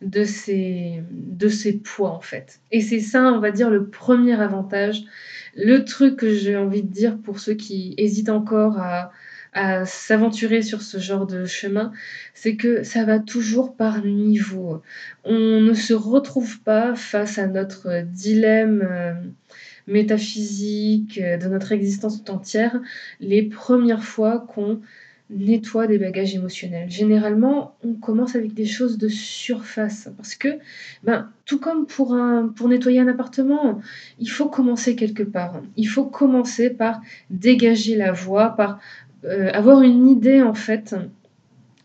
de 0.00 0.24
ces 0.24 1.02
de 1.10 1.48
ces 1.48 1.74
poids, 1.74 2.12
en 2.12 2.20
fait 2.22 2.58
et 2.72 2.80
c'est 2.80 3.00
ça, 3.00 3.32
on 3.32 3.38
va 3.38 3.50
dire, 3.52 3.70
le 3.70 3.84
1er 3.86 4.38
avantage. 4.38 5.04
Le 5.56 5.84
truc 5.84 6.16
que 6.16 6.34
j'ai 6.34 6.56
envie 6.56 6.82
de 6.82 6.92
dire 6.92 7.18
pour 7.18 7.38
ceux 7.38 7.54
qui 7.54 7.94
hésitent 7.98 8.30
encore 8.30 8.78
à 8.78 9.12
à 9.54 9.86
s'aventurer 9.86 10.62
sur 10.62 10.82
ce 10.82 10.98
genre 10.98 11.26
de 11.26 11.44
chemin, 11.46 11.92
c'est 12.34 12.56
que 12.56 12.82
ça 12.82 13.04
va 13.04 13.18
toujours 13.18 13.76
par 13.76 14.04
niveau. 14.04 14.82
On 15.24 15.60
ne 15.60 15.74
se 15.74 15.94
retrouve 15.94 16.60
pas 16.60 16.94
face 16.94 17.38
à 17.38 17.46
notre 17.46 18.02
dilemme, 18.02 18.82
hem, 18.82 19.32
métaphysique, 19.86 21.20
de 21.20 21.48
notre 21.48 21.72
existence 21.72 22.22
tout 22.24 22.32
entière, 22.32 22.80
les 23.20 23.48
1res 23.48 24.00
fois 24.00 24.40
qu'on 24.48 24.80
nettoie 25.30 25.86
des 25.86 25.98
bagages 25.98 26.34
émotionnels. 26.34 26.90
Généralement, 26.90 27.76
on 27.82 27.94
commence 27.94 28.36
avec 28.36 28.54
des 28.54 28.66
choses 28.66 28.98
de 28.98 29.08
surface 29.08 30.08
parce 30.16 30.34
que, 30.34 30.48
ben, 31.02 31.30
tout 31.46 31.58
comme 31.58 31.86
pour 31.86 32.14
un 32.14 32.48
pour 32.48 32.68
nettoyer 32.68 33.00
un 33.00 33.08
appartement, 33.08 33.80
il 34.18 34.28
faut 34.28 34.48
commencer 34.48 34.96
quelque 34.96 35.22
part. 35.22 35.62
Il 35.76 35.86
faut 35.86 36.04
commencer 36.04 36.70
par 36.70 37.00
dégager 37.30 37.96
la 37.96 38.12
voie, 38.12 38.50
par, 38.50 38.80
heu, 39.24 39.54
avoir 39.54 39.82
une 39.82 40.08
idée, 40.08 40.42
en 40.42 40.54
fait, 40.54 40.94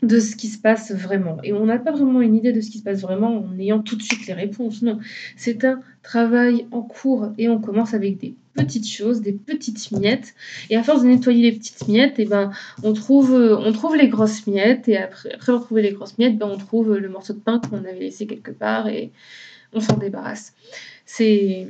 de 0.01 0.19
ce 0.19 0.35
qui 0.35 0.47
se 0.47 0.57
passe 0.57 0.91
vraiment 0.91 1.39
et 1.43 1.51
on 1.51 1.65
n'a 1.65 1.77
pas 1.77 1.91
vraiment 1.91 2.21
une 2.21 2.35
idée 2.35 2.53
de 2.53 2.61
ce 2.61 2.69
qui 2.69 2.77
se 2.77 2.83
passe 2.83 3.01
vraiment 3.01 3.43
en 3.43 3.59
ayant 3.59 3.79
tout 3.79 3.97
de 3.97 4.01
suite 4.01 4.27
les 4.27 4.33
réponses, 4.33 4.81
non. 4.81 4.99
C'est 5.35 5.65
un 5.65 5.81
travail 6.03 6.67
en 6.71 6.81
cours 6.81 7.33
et 7.37 7.49
on 7.49 7.59
commence 7.59 7.93
avec 7.93 8.17
des 8.17 8.33
petites 8.53 8.89
choses, 8.89 9.21
des 9.21 9.33
petites 9.33 9.91
miettes. 9.91 10.33
Et 10.69 10.77
à 10.77 10.83
force 10.83 11.03
de 11.03 11.07
nettoyer 11.07 11.51
les 11.51 11.57
petites 11.57 11.87
miettes, 11.87 12.17
et 12.19 12.23
eh 12.23 12.25
ben, 12.25 12.51
on, 12.83 12.93
trouve, 12.93 13.31
on 13.33 13.71
trouve 13.73 13.97
les 13.97 14.07
grosses 14.07 14.47
miettes. 14.47 14.87
Et 14.87 14.97
après, 14.97 15.33
après 15.33 15.51
avoir 15.51 15.65
trouvé 15.65 15.81
les 15.81 15.91
grosses 15.91 16.17
miettes, 16.17 16.37
ben, 16.37 16.47
on 16.47 16.57
trouve 16.57 16.97
le 16.97 17.09
morceau 17.09 17.33
de 17.33 17.39
pain 17.39 17.59
qu'on 17.59 17.79
avait 17.79 17.99
laissé 17.99 18.25
quelque 18.25 18.51
part 18.51 18.87
et 18.87 19.11
on 19.73 19.81
s'en 19.81 19.97
débarrasse. 19.97 20.53
C'est, 21.05 21.67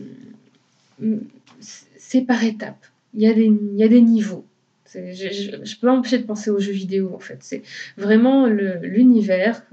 par 2.27 2.43
étapes. 2.43 2.85
Il 3.15 3.21
y, 3.21 3.25
il 3.25 3.75
y 3.75 3.83
a 3.83 3.87
des 3.87 4.01
niveaux. 4.01 4.45
Je 4.93 5.51
ne 5.51 5.57
peux 5.57 5.87
pas 5.87 5.95
m'empêcher 5.95 6.19
de 6.19 6.25
penser 6.25 6.49
aux 6.49 6.59
jeux 6.59 6.71
vidéo, 6.71 7.11
en 7.13 7.19
fait. 7.19 7.37
C'est 7.41 7.61
vraiment 7.97 8.47
l'univers. 8.47 9.63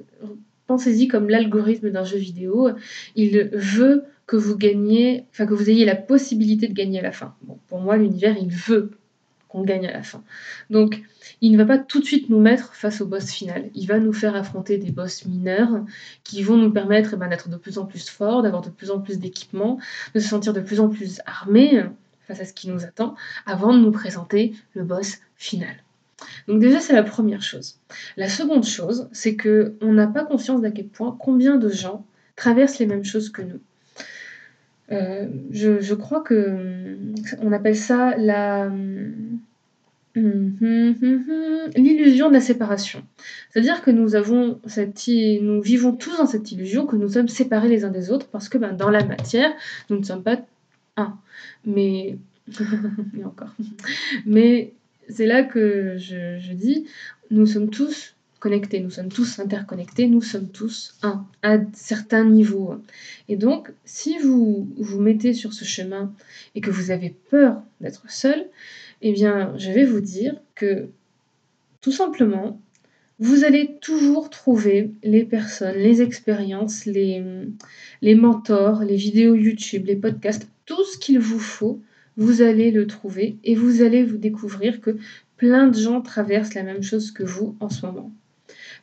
Pensez-y 0.66 1.08
comme 1.08 1.28
l'algorithme 1.28 1.90
d'un 1.90 2.04
jeu 2.04 2.18
vidéo. 2.18 2.70
Il 3.14 3.50
veut 3.52 4.04
que 4.26 4.36
vous 4.36 4.56
gagniez, 4.56 5.24
enfin 5.30 5.46
que 5.46 5.54
vous 5.54 5.70
ayez 5.70 5.84
la 5.84 5.94
possibilité 5.94 6.66
de 6.66 6.74
gagner 6.74 6.98
à 6.98 7.02
la 7.02 7.12
fin. 7.12 7.34
Pour 7.68 7.80
moi, 7.80 7.96
l'univers, 7.96 8.36
il 8.40 8.48
veut 8.48 8.90
qu'on 9.48 9.62
gagne 9.62 9.86
à 9.86 9.92
la 9.92 10.02
fin. 10.02 10.22
Donc, 10.70 11.02
il 11.40 11.52
ne 11.52 11.58
va 11.58 11.64
pas 11.64 11.78
tout 11.78 12.00
de 12.00 12.04
suite 12.04 12.28
nous 12.28 12.40
mettre 12.40 12.74
face 12.74 13.00
au 13.00 13.06
boss 13.06 13.30
final. 13.30 13.70
Il 13.74 13.86
va 13.86 14.00
nous 14.00 14.12
faire 14.12 14.34
affronter 14.34 14.78
des 14.78 14.90
boss 14.90 15.24
mineurs 15.26 15.84
qui 16.24 16.42
vont 16.42 16.56
nous 16.56 16.72
permettre 16.72 17.10
eh 17.14 17.16
ben, 17.16 17.28
d'être 17.28 17.48
de 17.48 17.56
plus 17.56 17.78
en 17.78 17.86
plus 17.86 18.08
forts, 18.08 18.42
d'avoir 18.42 18.62
de 18.62 18.70
plus 18.70 18.90
en 18.90 19.00
plus 19.00 19.18
d'équipements, 19.18 19.78
de 20.14 20.20
se 20.20 20.28
sentir 20.28 20.52
de 20.52 20.60
plus 20.60 20.80
en 20.80 20.88
plus 20.88 21.20
armés 21.26 21.84
face 22.26 22.40
à 22.40 22.44
ce 22.44 22.52
qui 22.52 22.68
nous 22.68 22.84
attend, 22.84 23.14
avant 23.46 23.72
de 23.72 23.78
nous 23.78 23.92
présenter 23.92 24.52
le 24.74 24.82
boss 24.82 25.18
final. 25.36 25.76
Donc 26.48 26.60
déjà, 26.60 26.80
c'est 26.80 26.94
la 26.94 27.02
première 27.02 27.42
chose. 27.42 27.78
La 28.16 28.28
seconde 28.28 28.64
chose, 28.64 29.08
c'est 29.12 29.34
que 29.36 29.74
on 29.80 29.92
n'a 29.92 30.06
pas 30.06 30.24
conscience 30.24 30.60
d'à 30.60 30.70
quel 30.70 30.86
point 30.86 31.16
combien 31.18 31.56
de 31.56 31.68
gens 31.68 32.04
traversent 32.36 32.78
les 32.78 32.86
mêmes 32.86 33.04
choses 33.04 33.30
que 33.30 33.42
nous. 33.42 33.60
Euh, 34.92 35.26
je, 35.50 35.94
crois 35.94 36.20
que 36.20 36.96
on 37.40 37.52
appelle 37.52 37.76
ça 37.76 38.16
la 38.16 38.70
l'illusion 41.76 42.28
de 42.28 42.32
la 42.32 42.40
séparation. 42.40 43.02
C'est-à-dire 43.50 43.82
que 43.82 43.90
nous 43.90 44.14
avons 44.14 44.60
cette, 44.66 45.06
nous 45.42 45.60
vivons 45.60 45.92
tous 45.92 46.16
dans 46.16 46.26
cette 46.26 46.50
illusion 46.52 46.86
que 46.86 46.96
nous 46.96 47.10
sommes 47.10 47.28
séparés 47.28 47.68
les 47.68 47.84
uns 47.84 47.90
des 47.90 48.10
autres 48.10 48.26
parce 48.28 48.48
que 48.48 48.56
ben, 48.56 48.72
dans 48.72 48.88
la 48.88 49.04
matière, 49.04 49.52
nous 49.90 49.98
ne 49.98 50.04
sommes 50.04 50.22
pas 50.22 50.38
un. 50.96 51.18
Mais 51.64 52.18
et 53.18 53.24
encore. 53.24 53.54
Mais 54.24 54.72
c'est 55.08 55.26
là 55.26 55.42
que 55.42 55.96
je, 55.98 56.52
dis, 56.52 56.86
nous 57.30 57.46
sommes 57.46 57.70
tous 57.70 58.14
connectés, 58.38 58.80
nous 58.80 58.90
sommes 58.90 59.08
tous 59.08 59.38
interconnectés, 59.38 60.06
nous 60.06 60.22
sommes 60.22 60.48
tous 60.48 60.96
un 61.02 61.26
à 61.42 61.58
certains 61.72 62.24
niveaux. 62.24 62.76
Et 63.28 63.36
donc, 63.36 63.72
si 63.84 64.18
vous 64.18 64.68
vous 64.76 65.00
mettez 65.00 65.32
sur 65.32 65.52
ce 65.52 65.64
chemin 65.64 66.12
et 66.54 66.60
que 66.60 66.70
vous 66.70 66.90
avez 66.90 67.14
peur 67.30 67.62
d'être 67.80 68.08
seul, 68.10 68.46
eh 69.02 69.12
bien, 69.12 69.56
je 69.58 69.70
vais 69.70 69.84
vous 69.84 70.00
dire 70.00 70.36
que 70.54 70.88
tout 71.80 71.92
simplement, 71.92 72.60
vous 73.18 73.44
allez 73.44 73.76
toujours 73.80 74.28
trouver 74.28 74.90
les 75.02 75.24
personnes, 75.24 75.76
les 75.76 76.02
expériences, 76.02 76.84
les, 76.84 77.22
les 78.02 78.14
mentors, 78.14 78.82
les 78.82 78.96
vidéos 78.96 79.34
YouTube, 79.34 79.86
les 79.86 79.96
podcasts, 79.96 80.46
tout 80.66 80.84
ce 80.84 80.98
qu'il 80.98 81.18
vous 81.18 81.40
faut 81.40 81.80
vous 82.16 82.42
allez 82.42 82.70
le 82.70 82.86
trouver 82.86 83.36
et 83.44 83.54
vous 83.54 83.82
allez 83.82 84.02
vous 84.02 84.16
découvrir 84.16 84.80
que 84.80 84.96
plein 85.36 85.68
de 85.68 85.78
gens 85.78 86.00
traversent 86.00 86.54
la 86.54 86.62
même 86.62 86.82
chose 86.82 87.10
que 87.10 87.22
vous 87.22 87.56
en 87.60 87.68
ce 87.68 87.84
moment. 87.84 88.10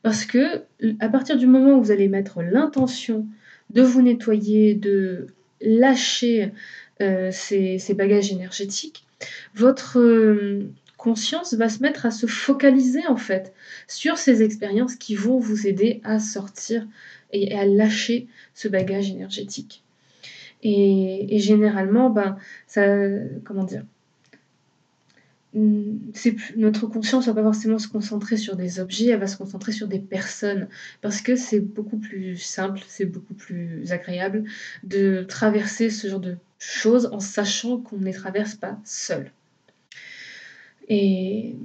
Parce 0.03 0.25
que 0.25 0.61
à 0.99 1.09
partir 1.09 1.37
du 1.37 1.47
moment 1.47 1.77
où 1.77 1.83
vous 1.83 1.91
allez 1.91 2.07
mettre 2.07 2.41
l'intention 2.41 3.25
de 3.71 3.81
vous 3.81 4.01
nettoyer, 4.01 4.75
de 4.75 5.27
lâcher 5.61 6.51
euh, 7.01 7.31
ces, 7.31 7.79
bagages 7.95 8.31
énergétiques, 8.31 9.05
votre 9.55 9.99
euh, 9.99 10.69
conscience 10.97 11.53
va 11.53 11.69
se 11.69 11.81
mettre 11.81 12.05
à 12.05 12.11
se 12.11 12.27
focaliser 12.27 13.05
en 13.07 13.17
fait 13.17 13.53
sur 13.87 14.17
ces 14.17 14.43
expériences 14.43 14.95
qui 14.95 15.15
vont 15.15 15.39
vous 15.39 15.67
aider 15.67 16.01
à 16.03 16.19
sortir 16.19 16.85
et 17.31 17.55
à 17.57 17.65
lâcher 17.65 18.27
ce 18.53 18.67
bagage 18.67 19.09
énergétique. 19.09 19.82
Et, 20.63 21.39
généralement, 21.39 22.09
ben, 22.09 22.37
ça, 22.67 22.85
comment 23.43 23.65
dire, 23.65 23.83
hmm, 25.53 25.97
notre 26.55 26.87
conscience 26.87 27.27
va 27.27 27.33
pas 27.33 27.43
forcément 27.43 27.79
se 27.79 27.89
concentrer 27.89 28.37
sur 28.37 28.55
des 28.55 28.79
objets, 28.79 29.09
elle 29.09 29.19
va 29.19 29.27
se 29.27 29.37
concentrer 29.37 29.73
sur 29.73 29.87
des 29.87 29.99
personnes, 29.99 30.69
parce 31.01 31.21
que 31.21 31.35
c'est 31.35 31.59
beaucoup 31.59 31.97
plus 31.97 32.37
simple, 32.37 32.79
c'est 32.87 33.05
beaucoup 33.05 33.33
plus 33.33 33.91
agréable 33.91 34.45
de 34.83 35.25
traverser 35.27 35.89
ce 35.89 36.07
genre 36.07 36.21
de 36.21 36.37
choses 36.59 37.09
en 37.11 37.19
sachant 37.19 37.77
qu'on 37.77 37.97
ne 37.97 38.05
les 38.05 38.13
traverse 38.13 38.55
pas 38.55 38.79
seul. 38.85 39.31
Et 40.87 41.55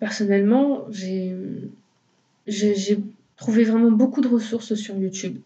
personnellement, 0.00 0.86
j'ai 0.90 1.34
trouvé 3.36 3.64
vraiment 3.64 3.90
beaucoup 3.90 4.20
de 4.20 4.28
ressources 4.28 4.74
sur 4.74 4.96
YouTube. 4.96 5.38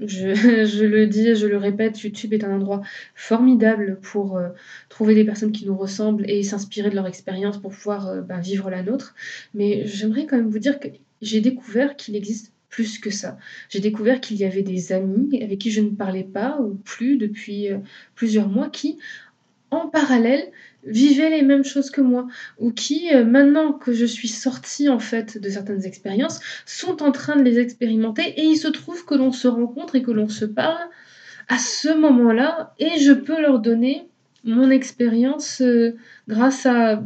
Je, 0.06 0.84
le 0.84 1.06
dis, 1.06 1.34
je 1.34 1.46
le 1.46 1.58
répète, 1.58 2.00
YouTube 2.00 2.32
est 2.32 2.42
un 2.42 2.54
endroit 2.54 2.80
formidable 3.14 3.98
pour 4.00 4.38
euh, 4.38 4.48
trouver 4.88 5.14
des 5.14 5.24
personnes 5.24 5.52
qui 5.52 5.66
nous 5.66 5.76
ressemblent 5.76 6.28
et 6.30 6.42
s'inspirer 6.42 6.88
de 6.88 6.94
leur 6.94 7.06
expérience 7.06 7.58
pour 7.58 7.72
pouvoir 7.72 8.08
euh, 8.08 8.22
ben, 8.22 8.40
vivre 8.40 8.70
la 8.70 8.82
nôtre. 8.82 9.14
Mais 9.52 9.86
j'aimerais 9.86 10.24
quand 10.24 10.38
même 10.38 10.48
vous 10.48 10.58
dire 10.58 10.80
que 10.80 10.88
j'ai 11.20 11.42
découvert 11.42 11.96
qu'il 11.96 12.16
existe 12.16 12.54
plus 12.70 12.98
que 12.98 13.10
ça. 13.10 13.36
J'ai 13.68 13.80
découvert 13.80 14.22
qu'il 14.22 14.38
y 14.38 14.44
avait 14.44 14.62
des 14.62 14.92
amis 14.92 15.42
avec 15.42 15.58
qui 15.58 15.70
je 15.70 15.82
ne 15.82 15.90
parlais 15.90 16.24
pas 16.24 16.58
ou 16.62 16.76
plus 16.76 17.18
depuis 17.18 17.70
euh, 17.70 17.78
plusieurs 18.14 18.48
mois 18.48 18.70
qui, 18.70 18.96
en 19.70 19.86
parallèle, 19.86 20.50
vivaient 20.84 21.30
les 21.30 21.42
mêmes 21.42 21.64
choses 21.64 21.90
que 21.90 22.00
moi 22.00 22.26
ou 22.58 22.72
qui, 22.72 23.14
euh, 23.14 23.24
maintenant 23.24 23.72
que 23.72 23.92
je 23.92 24.04
suis 24.04 24.28
sortie 24.28 24.88
en 24.88 24.98
fait 24.98 25.38
de 25.38 25.48
certaines 25.50 25.84
expériences, 25.84 26.40
sont 26.66 27.02
en 27.02 27.12
train 27.12 27.36
de 27.36 27.42
les 27.42 27.58
expérimenter 27.58 28.22
et 28.36 28.44
il 28.44 28.56
se 28.56 28.68
trouve 28.68 29.04
que 29.04 29.14
l'on 29.14 29.32
se 29.32 29.48
rencontre 29.48 29.96
et 29.96 30.02
que 30.02 30.10
l'on 30.10 30.28
se 30.28 30.44
parle 30.44 30.88
à 31.48 31.58
ce 31.58 31.88
moment-là 31.96 32.74
et 32.78 32.98
je 32.98 33.12
peux 33.12 33.40
leur 33.40 33.58
donner 33.58 34.06
mon 34.44 34.70
expérience 34.70 35.60
euh, 35.60 35.96
grâce 36.28 36.64
à 36.64 37.02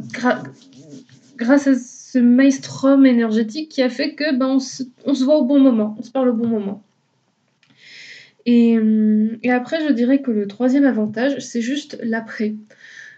grâce 1.37 1.67
à 1.67 1.75
ce 1.75 2.19
maelstrom 2.19 3.05
énergétique 3.05 3.69
qui 3.69 3.81
a 3.81 3.89
fait 3.89 4.13
que 4.13 4.33
ben 4.37 4.47
on 4.47 4.59
se, 4.59 4.83
voit 5.23 5.37
au 5.37 5.43
bon 5.43 5.59
moment, 5.59 5.95
on 5.99 6.03
se 6.03 6.11
parle 6.11 6.29
au 6.29 6.33
bon 6.33 6.47
moment. 6.47 6.81
Et, 8.45 8.77
hum, 8.77 9.37
et, 9.43 9.51
après, 9.51 9.85
je 9.85 9.91
dirais 9.91 10.21
que 10.21 10.31
le 10.31 10.47
troisième 10.47 10.85
avantage, 10.85 11.39
c'est 11.39 11.61
juste 11.61 11.97
l'après. 12.03 12.55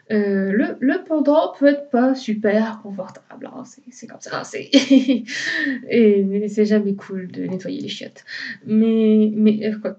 Euh, 0.10 0.52
le, 0.54 0.78
le, 0.80 1.04
pendant 1.04 1.52
peut 1.52 1.68
être 1.68 1.90
pas 1.90 2.16
super 2.16 2.80
confortable, 2.82 3.50
hein, 3.54 3.64
c'est 3.92 4.08
comme 4.08 4.22
ça, 4.22 4.46
c'est 4.46 4.70
et 5.90 6.48
c'est 6.48 6.66
jamais 6.66 6.96
cool 6.96 7.28
de 7.30 7.44
nettoyer 7.44 7.82
les 7.82 7.90
chiottes. 7.90 8.24
Mais, 8.66 9.30
mais 9.34 9.66
euh, 9.66 9.78
quoi 9.80 9.98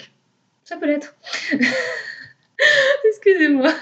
ça 0.68 0.76
peut 0.76 0.86
l'être. 0.86 1.14
Excusez-moi. 3.08 3.72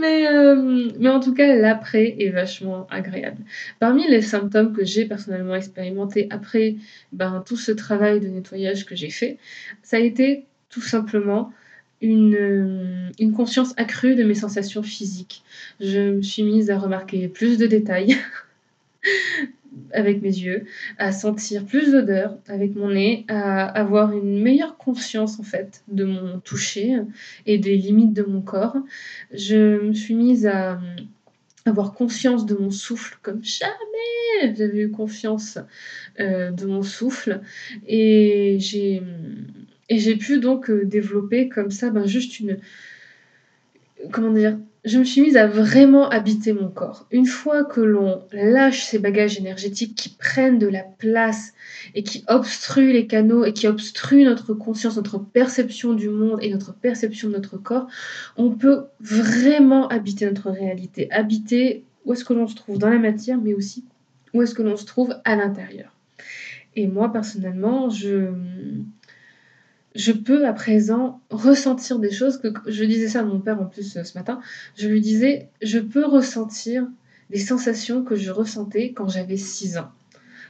Mais, 0.00 0.26
euh, 0.26 0.90
mais 0.98 1.10
en 1.10 1.20
tout 1.20 1.34
cas, 1.34 1.54
l'après 1.54 2.16
est 2.18 2.30
vachement 2.30 2.86
agréable. 2.90 3.42
Parmi 3.78 4.08
les 4.08 4.22
symptômes 4.22 4.74
que 4.74 4.86
j'ai 4.86 5.04
personnellement 5.04 5.54
expérimenté 5.54 6.26
après 6.30 6.76
ben, 7.12 7.44
tout 7.46 7.58
ce 7.58 7.72
travail 7.72 8.20
de 8.20 8.28
nettoyage 8.28 8.86
que 8.86 8.96
j'ai 8.96 9.10
fait, 9.10 9.36
ça 9.82 9.98
a 9.98 10.00
été 10.00 10.46
tout 10.70 10.80
simplement 10.80 11.52
une, 12.00 12.34
euh, 12.34 13.10
une, 13.18 13.32
conscience 13.32 13.74
accrue 13.76 14.14
de 14.14 14.24
mes 14.24 14.34
sensations 14.34 14.82
physiques. 14.82 15.42
Je 15.80 16.12
me 16.12 16.22
suis 16.22 16.42
mise 16.42 16.70
à 16.70 16.78
remarquer 16.78 17.28
plus 17.28 17.58
de 17.58 17.66
détails 17.66 18.16
avec 19.92 20.22
mes 20.22 20.28
yeux, 20.28 20.64
à 20.98 21.12
sentir 21.12 21.64
plus 21.64 21.92
d'odeurs 21.92 22.36
avec 22.48 22.74
mon 22.74 22.90
nez, 22.90 23.24
à 23.28 23.64
avoir 23.64 24.12
une 24.12 24.40
meilleure 24.40 24.76
conscience 24.76 25.40
en 25.40 25.42
fait 25.42 25.82
de 25.88 26.04
mon 26.04 26.40
toucher 26.40 26.96
et 27.46 27.58
des 27.58 27.76
limites 27.76 28.12
de 28.12 28.22
mon 28.22 28.40
corps. 28.40 28.76
Je 29.32 29.80
me 29.80 29.94
suis 29.94 30.14
mise 30.14 30.46
à 30.46 30.80
avoir 31.64 31.92
conscience 31.92 32.46
de 32.46 32.54
mon 32.54 32.70
souffle 32.70 33.18
comme 33.22 33.44
jamais 33.44 33.78
j'avais 34.54 34.82
eu 34.82 34.90
confiance 34.90 35.58
euh, 36.20 36.50
de 36.50 36.66
mon 36.66 36.82
souffle 36.82 37.40
et 37.86 38.56
j'ai 38.60 39.02
et 39.88 39.98
j'ai 39.98 40.16
pu 40.16 40.38
donc 40.38 40.70
euh, 40.70 40.84
développer 40.84 41.48
comme 41.48 41.70
ça 41.70 41.90
ben, 41.90 42.06
juste 42.06 42.40
une... 42.40 42.58
Comment 44.12 44.30
dire 44.30 44.58
Je 44.84 44.98
me 44.98 45.04
suis 45.04 45.20
mise 45.20 45.36
à 45.36 45.46
vraiment 45.46 46.08
habiter 46.08 46.52
mon 46.52 46.68
corps. 46.68 47.06
Une 47.10 47.26
fois 47.26 47.64
que 47.64 47.80
l'on 47.80 48.22
lâche 48.32 48.84
ces 48.84 48.98
bagages 48.98 49.38
énergétiques 49.38 49.94
qui 49.96 50.10
prennent 50.10 50.58
de 50.58 50.68
la 50.68 50.82
place 50.82 51.52
et 51.94 52.02
qui 52.02 52.24
obstruent 52.28 52.92
les 52.92 53.06
canaux 53.06 53.44
et 53.44 53.52
qui 53.52 53.66
obstruent 53.66 54.24
notre 54.24 54.54
conscience, 54.54 54.96
notre 54.96 55.18
perception 55.18 55.94
du 55.94 56.08
monde 56.08 56.38
et 56.42 56.50
notre 56.50 56.74
perception 56.74 57.28
de 57.28 57.34
notre 57.34 57.56
corps, 57.56 57.88
on 58.36 58.50
peut 58.50 58.84
vraiment 59.00 59.88
habiter 59.88 60.26
notre 60.26 60.50
réalité. 60.50 61.10
Habiter 61.10 61.84
où 62.04 62.12
est-ce 62.12 62.24
que 62.24 62.34
l'on 62.34 62.46
se 62.46 62.54
trouve 62.54 62.78
dans 62.78 62.90
la 62.90 62.98
matière, 62.98 63.38
mais 63.38 63.54
aussi 63.54 63.84
où 64.34 64.42
est-ce 64.42 64.54
que 64.54 64.62
l'on 64.62 64.76
se 64.76 64.84
trouve 64.84 65.16
à 65.24 65.36
l'intérieur. 65.36 65.92
Et 66.76 66.86
moi, 66.86 67.10
personnellement, 67.10 67.90
je 67.90 68.30
je 69.94 70.12
peux 70.12 70.46
à 70.46 70.52
présent 70.52 71.20
ressentir 71.30 71.98
des 71.98 72.10
choses 72.10 72.38
que 72.38 72.48
je 72.66 72.84
disais 72.84 73.08
ça 73.08 73.20
à 73.20 73.24
mon 73.24 73.40
père 73.40 73.60
en 73.60 73.66
plus, 73.66 73.96
heu, 73.96 74.04
ce 74.04 74.16
matin. 74.16 74.40
Je 74.76 74.88
lui 74.88 75.00
disais: 75.00 75.48
«Je 75.62 75.78
peux 75.78 76.04
ressentir 76.04 76.86
des 77.30 77.38
sensations 77.38 78.04
que 78.04 78.14
je 78.16 78.30
ressentais 78.30 78.92
quand 78.92 79.08
j'avais 79.08 79.36
6 79.36 79.78
ans, 79.78 79.90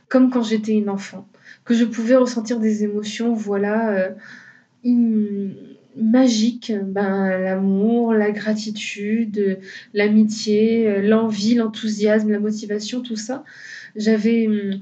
comme 0.08 0.30
quand 0.30 0.42
j'étais 0.42 0.72
une 0.72 0.88
enfant, 0.90 1.26
que 1.64 1.74
je 1.74 1.84
pouvais 1.84 2.16
ressentir 2.16 2.60
des 2.60 2.84
émotions, 2.84 3.34
voilà, 3.34 4.10
im 4.84 5.50
magiques, 5.96 6.72
ben, 6.86 7.28
l'amour, 7.38 8.14
la 8.14 8.30
gratitude, 8.30 9.58
l'amitié, 9.94 10.88
heu, 10.88 11.00
l'envie, 11.02 11.54
l'enthousiasme, 11.56 12.30
la 12.30 12.38
motivation, 12.40 13.00
tout 13.02 13.16
ça». 13.16 13.44
J'avais, 13.96 14.46
mmh, 14.46 14.80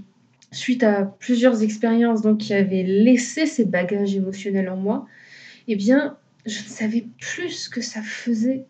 suite 0.52 0.82
à 0.82 1.04
plusieurs 1.04 1.62
expériences 1.62 2.22
donc 2.22 2.38
qui 2.38 2.54
avaient 2.54 2.82
laissé 2.84 3.46
ces 3.46 3.64
bagages 3.64 4.14
émotionnels 4.16 4.68
en 4.68 4.76
moi 4.76 5.06
et 5.68 5.76
bien, 5.76 6.16
je 6.46 6.60
ne 6.62 6.68
savais 6.68 7.06
plus 7.20 7.50
ce 7.50 7.70
que 7.70 7.80
ça 7.80 8.02
faisait 8.02 8.64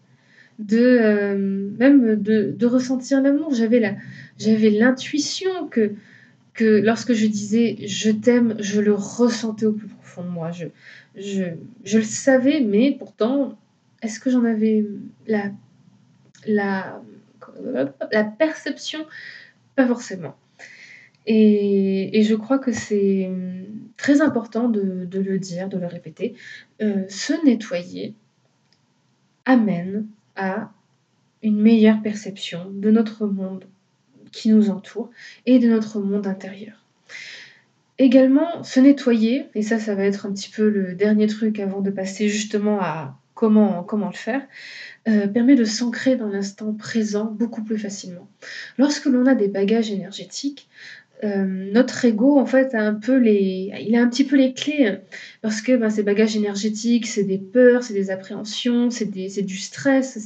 de, 0.59 0.99
hem, 0.99 1.77
même 1.79 2.17
de 2.17 2.55
de 2.57 2.67
ressentir 2.67 3.21
l'amour. 3.23 3.53
J'avais 3.55 3.81
la 3.81 3.95
j'avais 4.39 4.71
l'intuition 4.71 5.69
que 5.69 5.93
que 6.55 6.65
lorsque 6.65 7.13
je 7.13 7.27
disais: 7.27 7.77
«Je 7.87 8.11
t'aime», 8.11 8.57
je 8.61 8.81
le 8.81 8.95
ressentais 8.95 9.67
au 9.67 9.73
plus 9.73 9.89
profond 9.89 10.25
de 10.25 10.29
moi. 10.31 10.53
Je 10.53 10.67
je 11.17 11.45
je 11.85 11.99
le 11.99 12.05
savais, 12.05 12.61
mais 12.61 12.97
pourtant, 12.99 13.59
est-ce 14.03 14.21
que 14.21 14.31
j'en 14.31 14.45
avais, 14.45 14.87
la 15.27 15.53
la 16.47 17.03
la 18.13 18.25
perception? 18.25 19.07
Pas 19.77 19.87
forcément 19.87 20.37
et 21.27 22.23
je 22.23 22.35
crois 22.35 22.59
que 22.59 22.73
c'est, 22.73 23.29
mmh, 23.29 23.65
très 23.97 24.21
important 24.21 24.69
de 24.69 25.09
le 25.19 25.39
dire, 25.39 25.69
de 25.69 25.79
le 25.79 25.87
répéter, 25.87 26.35
heu, 26.83 27.07
se 27.09 27.33
nettoyer 27.45 28.15
amène 29.45 30.07
à 30.37 30.71
une 31.43 31.61
meilleure 31.61 32.03
perception 32.03 32.71
de 32.71 32.91
notre 32.91 33.27
monde 33.27 33.65
qui 34.33 34.51
nous 34.51 34.71
entoure 34.71 35.11
et 35.47 35.59
de 35.59 35.69
notre 35.69 36.01
monde 36.01 36.27
intérieur. 36.27 36.85
Également, 37.99 38.63
se 38.63 38.81
nettoyer 38.81 39.47
et 39.55 39.63
ça, 39.63 39.79
ça 39.79 39.95
va 39.95 40.05
être 40.05 40.27
un 40.27 40.33
petit 40.33 40.51
peu 40.51 40.69
le 40.69 40.95
dernier 40.95 41.27
truc 41.27 41.59
avant 41.61 41.81
de 41.81 41.91
passer 41.91 42.29
justement 42.29 42.79
à 42.81 43.19
comment 43.35 43.83
comment 43.85 44.09
le 44.09 44.17
faire, 44.17 44.43
heu, 45.09 45.31
permet 45.33 45.55
de 45.55 45.65
s'ancrer 45.65 46.17
dans 46.17 46.29
l'instant 46.29 46.75
présent 46.75 47.27
beaucoup 47.27 47.63
plus 47.63 47.79
facilement. 47.79 48.29
Lorsque 48.79 49.07
l'on 49.07 49.27
a 49.27 49.35
des 49.35 49.49
bagages 49.49 49.91
énergétiques, 49.91 50.69
hem, 51.23 51.71
notre 51.73 52.05
ego 52.05 52.39
en 52.39 52.47
fait 52.47 52.75
a 52.75 52.83
un 52.83 52.95
peu 52.95 53.17
les 53.19 53.73
il 53.81 53.95
a 53.97 54.03
un 54.03 54.09
petit 54.09 54.25
peu 54.25 54.37
les 54.37 54.53
clés 54.53 54.99
parce 55.43 55.61
que, 55.63 55.77
ben, 55.77 55.91
ces 55.91 56.03
bagages 56.03 56.37
énergétiques, 56.37 57.07
c'est 57.07 57.23
des 57.25 57.39
peurs, 57.39 57.83
c'est 57.85 57.95
des 57.95 58.11
appréhensions, 58.11 58.91
c'est 58.91 59.07
du 59.07 59.57
stress, 59.57 60.19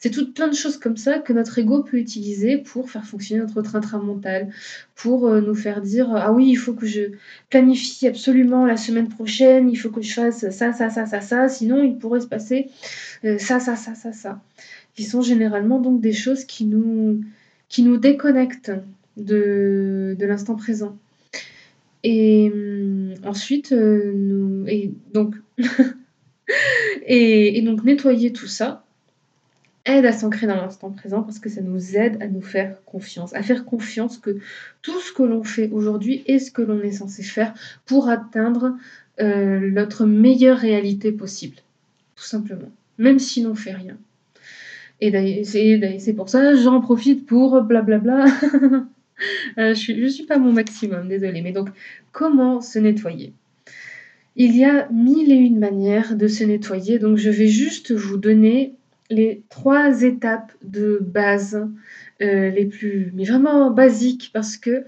c'est 0.00 0.10
tout 0.10 0.32
plein 0.32 0.48
de 0.48 0.54
choses 0.54 0.76
comme 0.78 0.96
ça 0.96 1.18
que 1.18 1.32
notre 1.32 1.58
ego 1.58 1.82
peut 1.82 1.98
utiliser 1.98 2.56
pour 2.58 2.90
faire 2.90 3.04
fonctionner 3.06 3.40
notre 3.42 3.62
train-train 3.62 3.98
mental, 3.98 4.48
pour, 4.94 5.28
heu, 5.28 5.40
nous 5.40 5.54
faire 5.54 5.80
dire: 5.80 6.10
«Ah 6.14 6.32
oui, 6.32 6.48
il 6.50 6.56
faut 6.56 6.74
que 6.74 6.86
je 6.86 7.10
planifie 7.50 8.06
absolument 8.06 8.64
la 8.66 8.76
semaine 8.76 9.08
prochaine, 9.08 9.68
il 9.70 9.76
faut 9.76 9.90
que 9.90 10.02
je 10.02 10.12
fasse 10.12 10.48
ça, 10.50 10.72
ça, 10.72 10.90
ça, 10.90 11.06
ça, 11.06 11.20
ça, 11.20 11.48
sinon 11.48 11.82
il 11.82 11.96
pourrait 11.98 12.20
se 12.20 12.26
passer, 12.26 12.66
heu, 13.24 13.38
ça, 13.38 13.60
ça, 13.60 13.76
ça, 13.76 13.94
ça, 13.94 14.12
ça». 14.12 14.40
Qui 14.94 15.04
sont 15.04 15.22
généralement 15.22 15.80
donc 15.80 16.00
des 16.00 16.12
choses 16.12 16.44
qui 16.44 16.64
nous 16.66 17.20
qui 17.68 17.82
nous 17.82 17.96
déconnectent 17.98 18.72
de 19.16 20.16
l'instant 20.20 20.56
présent 20.56 20.96
et 22.04 22.50
mmh, 22.50 23.14
ensuite, 23.24 23.72
heu, 23.72 24.12
nous 24.14 24.66
et 24.68 24.92
donc 25.12 25.34
et 27.06 27.58
et 27.58 27.62
donc 27.62 27.82
nettoyer 27.82 28.32
tout 28.32 28.46
ça 28.46 28.84
aide 29.86 30.04
à 30.04 30.12
s'ancrer 30.12 30.46
dans 30.46 30.56
l'instant 30.56 30.90
présent 30.90 31.22
parce 31.22 31.38
que 31.38 31.48
ça 31.48 31.62
nous 31.62 31.96
aide 31.96 32.22
à 32.22 32.28
nous 32.28 32.42
faire 32.42 32.76
confiance, 32.84 33.34
à 33.34 33.42
faire 33.42 33.64
confiance 33.64 34.18
que 34.18 34.38
tout 34.82 35.00
ce 35.00 35.12
que 35.12 35.22
l'on 35.22 35.44
fait 35.44 35.70
aujourd'hui 35.70 36.22
est 36.26 36.38
ce 36.38 36.50
que 36.50 36.62
l'on 36.62 36.80
est 36.82 36.92
censé 36.92 37.22
faire 37.22 37.54
pour 37.86 38.08
atteindre, 38.08 38.76
heu, 39.20 39.70
notre 39.70 40.04
meilleure 40.06 40.58
réalité 40.58 41.10
possible, 41.12 41.56
tout 42.16 42.24
simplement, 42.24 42.70
même 42.98 43.18
si 43.18 43.42
l'on 43.42 43.54
fait 43.54 43.72
rien 43.72 43.96
et 45.00 45.44
c'est 45.44 46.12
pour 46.14 46.28
ça, 46.28 46.54
j'en 46.54 46.80
profite 46.80 47.26
pour 47.26 47.60
blablabla. 47.62 48.26
suis 49.74 50.00
je 50.00 50.06
suis 50.06 50.24
pas 50.26 50.38
mon 50.38 50.52
maximum, 50.52 51.08
désolée, 51.08 51.42
mais 51.42 51.52
donc 51.52 51.68
comment 52.12 52.60
se 52.60 52.78
nettoyer? 52.78 53.32
Il 54.36 54.56
y 54.56 54.64
a 54.64 54.88
1001 54.90 55.58
manières 55.58 56.16
de 56.16 56.26
se 56.28 56.42
nettoyer, 56.44 56.98
donc 56.98 57.16
je 57.18 57.30
vais 57.30 57.46
juste 57.46 57.92
vous 57.92 58.16
donner 58.16 58.74
les 59.10 59.42
3 59.48 60.02
étapes 60.02 60.52
de 60.64 60.98
base, 61.00 61.68
heu, 62.22 62.48
les 62.50 62.66
plus 62.66 63.12
mais 63.14 63.24
vraiment 63.24 63.70
basiques 63.70 64.30
parce 64.32 64.56
que, 64.56 64.84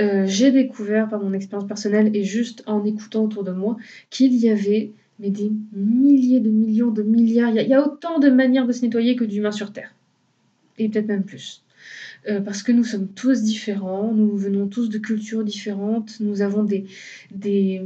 heu, 0.00 0.24
j'ai 0.26 0.50
découvert 0.52 1.08
par 1.08 1.22
mon 1.22 1.32
expérience 1.34 1.68
personnelle 1.68 2.10
et 2.14 2.24
juste 2.24 2.62
en 2.66 2.84
écoutant 2.84 3.24
autour 3.24 3.44
de 3.44 3.52
moi 3.52 3.76
qu'il 4.10 4.34
y 4.36 4.50
avait 4.50 4.92
mais 5.18 5.30
des 5.30 5.50
milliers 5.72 6.40
de 6.40 6.50
millions 6.50 6.90
de 6.90 7.02
milliards, 7.02 7.50
il 7.50 7.68
y 7.68 7.74
a 7.74 7.82
autant 7.86 8.18
de 8.18 8.28
manières 8.30 8.66
de 8.66 8.72
se 8.72 8.82
nettoyer 8.84 9.16
que 9.16 9.24
d'humains 9.24 9.52
sur 9.52 9.72
terre 9.72 9.94
et 10.78 10.88
peut-être 10.88 11.08
même 11.08 11.24
plus. 11.24 11.65
Heu, 12.28 12.42
parce 12.42 12.62
que 12.62 12.72
nous 12.72 12.84
sommes 12.84 13.08
tous 13.08 13.42
différents, 13.42 14.12
nous 14.12 14.36
venons 14.36 14.68
tous 14.68 14.88
de 14.88 14.98
cultures 14.98 15.44
différentes, 15.44 16.20
nous 16.20 16.42
avons 16.42 16.62
des? 16.64 16.86
Des 17.32 17.80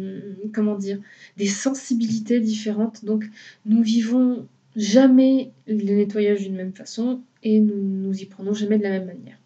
sensibilités 1.46 2.40
différentes, 2.40 3.05
donc 3.05 3.24
nous 3.66 3.83
vivons 3.83 4.46
jamais 4.76 5.53
le 5.66 5.94
nettoyage 5.94 6.42
d'une 6.42 6.57
même 6.57 6.72
façon 6.72 7.20
et 7.42 7.61
nous 7.61 7.76
nous 7.83 8.20
y 8.20 8.26
prenons 8.26 8.55
jamais 8.55 8.79
de 8.79 8.83
la 8.85 8.90
même 8.90 9.07
manière. 9.07 9.38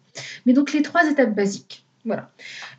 Mais 0.45 0.53
donc 0.53 0.73
les 0.73 0.81
3 0.81 1.09
étapes 1.09 1.35
basiques, 1.35 1.85
voilà. 2.05 2.31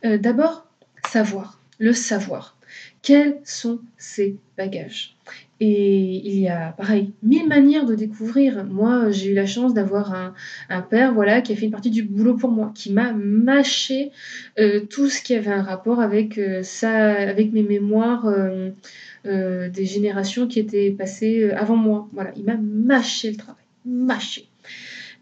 Heu, 0.05 0.17
d'abord, 0.17 0.67
savoir, 1.09 1.61
le 1.79 1.93
savoir. 1.93 2.57
Quels 3.01 3.39
sont 3.43 3.79
ces 3.97 4.37
bagages? 4.57 5.15
Et 5.59 6.21
il 6.27 6.39
y 6.39 6.47
a 6.49 6.71
pareil, 6.77 7.13
1000 7.23 7.47
manières 7.47 7.85
de 7.85 7.95
découvrir. 7.95 8.63
Moi, 8.65 9.09
j'ai 9.11 9.31
eu 9.31 9.33
la 9.33 9.45
chance 9.47 9.73
d'avoir 9.73 10.13
un 10.13 10.33
un 10.69 10.81
père, 10.81 11.13
voilà, 11.13 11.41
qui 11.41 11.53
a 11.53 11.55
fait 11.55 11.65
une 11.65 11.71
partie 11.71 11.89
du 11.89 12.03
boulot 12.03 12.35
pour 12.35 12.51
moi, 12.51 12.71
qui 12.75 12.91
m'a 12.91 13.11
mâché, 13.13 14.11
heu, 14.59 14.85
tout 14.89 15.09
ce 15.09 15.21
qui 15.21 15.33
avait 15.35 15.51
un 15.51 15.63
rapport 15.63 15.99
avec, 16.01 16.37
heu, 16.37 16.61
ça 16.63 17.13
avec 17.13 17.51
mes 17.53 17.63
mémoires, 17.63 18.27
heu, 18.27 19.69
des 19.69 19.85
générations 19.85 20.47
qui 20.47 20.59
étaient 20.59 20.91
passées, 20.91 21.51
avant 21.51 21.75
moi. 21.77 22.07
Voilà, 22.13 22.31
il 22.35 22.45
m'a 22.45 22.57
mâché 22.57 23.31
le 23.31 23.37
travail, 23.37 23.63
mâché. 23.85 24.49